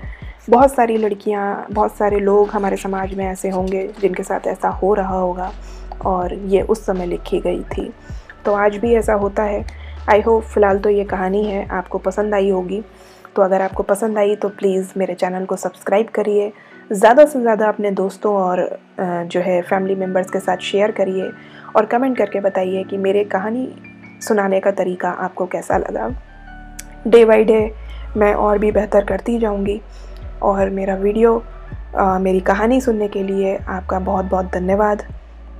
बहुत 0.49 0.73
सारी 0.73 0.97
लड़कियाँ, 0.97 1.65
बहुत 1.71 1.95
सारे 1.95 2.19
लोग 2.19 2.49
हमारे 2.49 2.77
समाज 2.77 3.13
में 3.13 3.25
ऐसे 3.25 3.49
होंगे 3.49 3.87
जिनके 4.01 4.23
साथ 4.23 4.47
ऐसा 4.47 4.69
हो 4.69 4.93
रहा 4.93 5.17
होगा 5.17 5.51
और 6.05 6.33
ये 6.33 6.61
उस 6.61 6.85
समय 6.85 7.05
लिखी 7.05 7.39
गई 7.39 7.61
थी। 7.67 7.91
तो 8.45 8.53
आज 8.53 8.75
भी 8.75 8.93
ऐसा 8.95 9.13
होता 9.15 9.43
है। 9.43 9.65
आई 10.09 10.21
होप 10.21 10.43
फ़िलहाल 10.43 10.79
तो 10.79 10.89
ये 10.89 11.03
कहानी 11.03 11.43
है, 11.45 11.67
आपको 11.67 11.97
पसंद 11.97 12.33
आई 12.33 12.49
होगी। 12.49 12.81
तो 13.35 13.41
अगर 13.41 13.61
आपको 13.61 13.83
पसंद 13.83 14.17
आई 14.17 14.35
तो 14.35 14.49
प्लीज़ 14.49 14.93
मेरे 14.97 15.13
चैनल 15.15 15.45
को 15.45 15.55
सब्सक्राइब 15.57 16.07
करिए। 16.15 16.51
ज़्यादा 16.91 17.25
से 17.25 17.41
ज़्यादा 17.41 17.67
अपने 17.67 17.91
दोस्तों 17.93 18.33
और 18.35 18.61
जो 18.99 19.39
है 19.39 19.61
फैमिली 19.61 19.95
मेंबर्स 19.95 20.29
के 20.31 20.39
साथ 20.39 20.57
शेयर 20.63 20.91
करिए 20.91 21.29
और 21.75 21.85
कमेंट 21.85 22.17
करके 22.17 22.39
बताइए 22.39 22.83
कि 22.83 22.97
मेरे 22.97 23.23
कहानी 23.25 23.67
सुनाने 24.21 24.59
का 24.59 24.71
तरीका 24.73 25.09
आपको 25.19 25.45
कैसा 25.47 25.77
लगा। 25.77 26.07
डे 27.07 27.23
बाई 27.25 27.43
डे 27.43 27.59
मैं 28.17 28.33
और 28.35 28.57
भी 28.57 28.71
बेहतर 28.71 29.05
करती 29.05 29.37
जाऊँगी 29.39 29.79
और 30.43 30.69
मेरा 30.71 30.95
वीडियो 30.97 31.41
आ, 31.89 32.19
मेरी 32.19 32.39
कहानी 32.41 32.79
सुनने 32.81 33.07
के 33.07 33.23
लिए 33.23 33.55
आपका 33.57 33.99
बहुत 34.01 34.25
बहुत 34.25 34.51
धन्यवाद। 34.53 35.03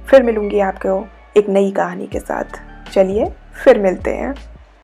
फिर 0.08 0.24
मिलूँगी 0.24 0.60
आपको 0.62 1.06
एक 1.38 1.50
नई 1.50 1.72
कहानी 1.72 2.08
के 2.08 2.20
साथ। 2.20 2.60
चलिए 2.92 3.32
फिर 3.64 3.80
मिलते 3.80 4.12
हैं। 4.12 4.34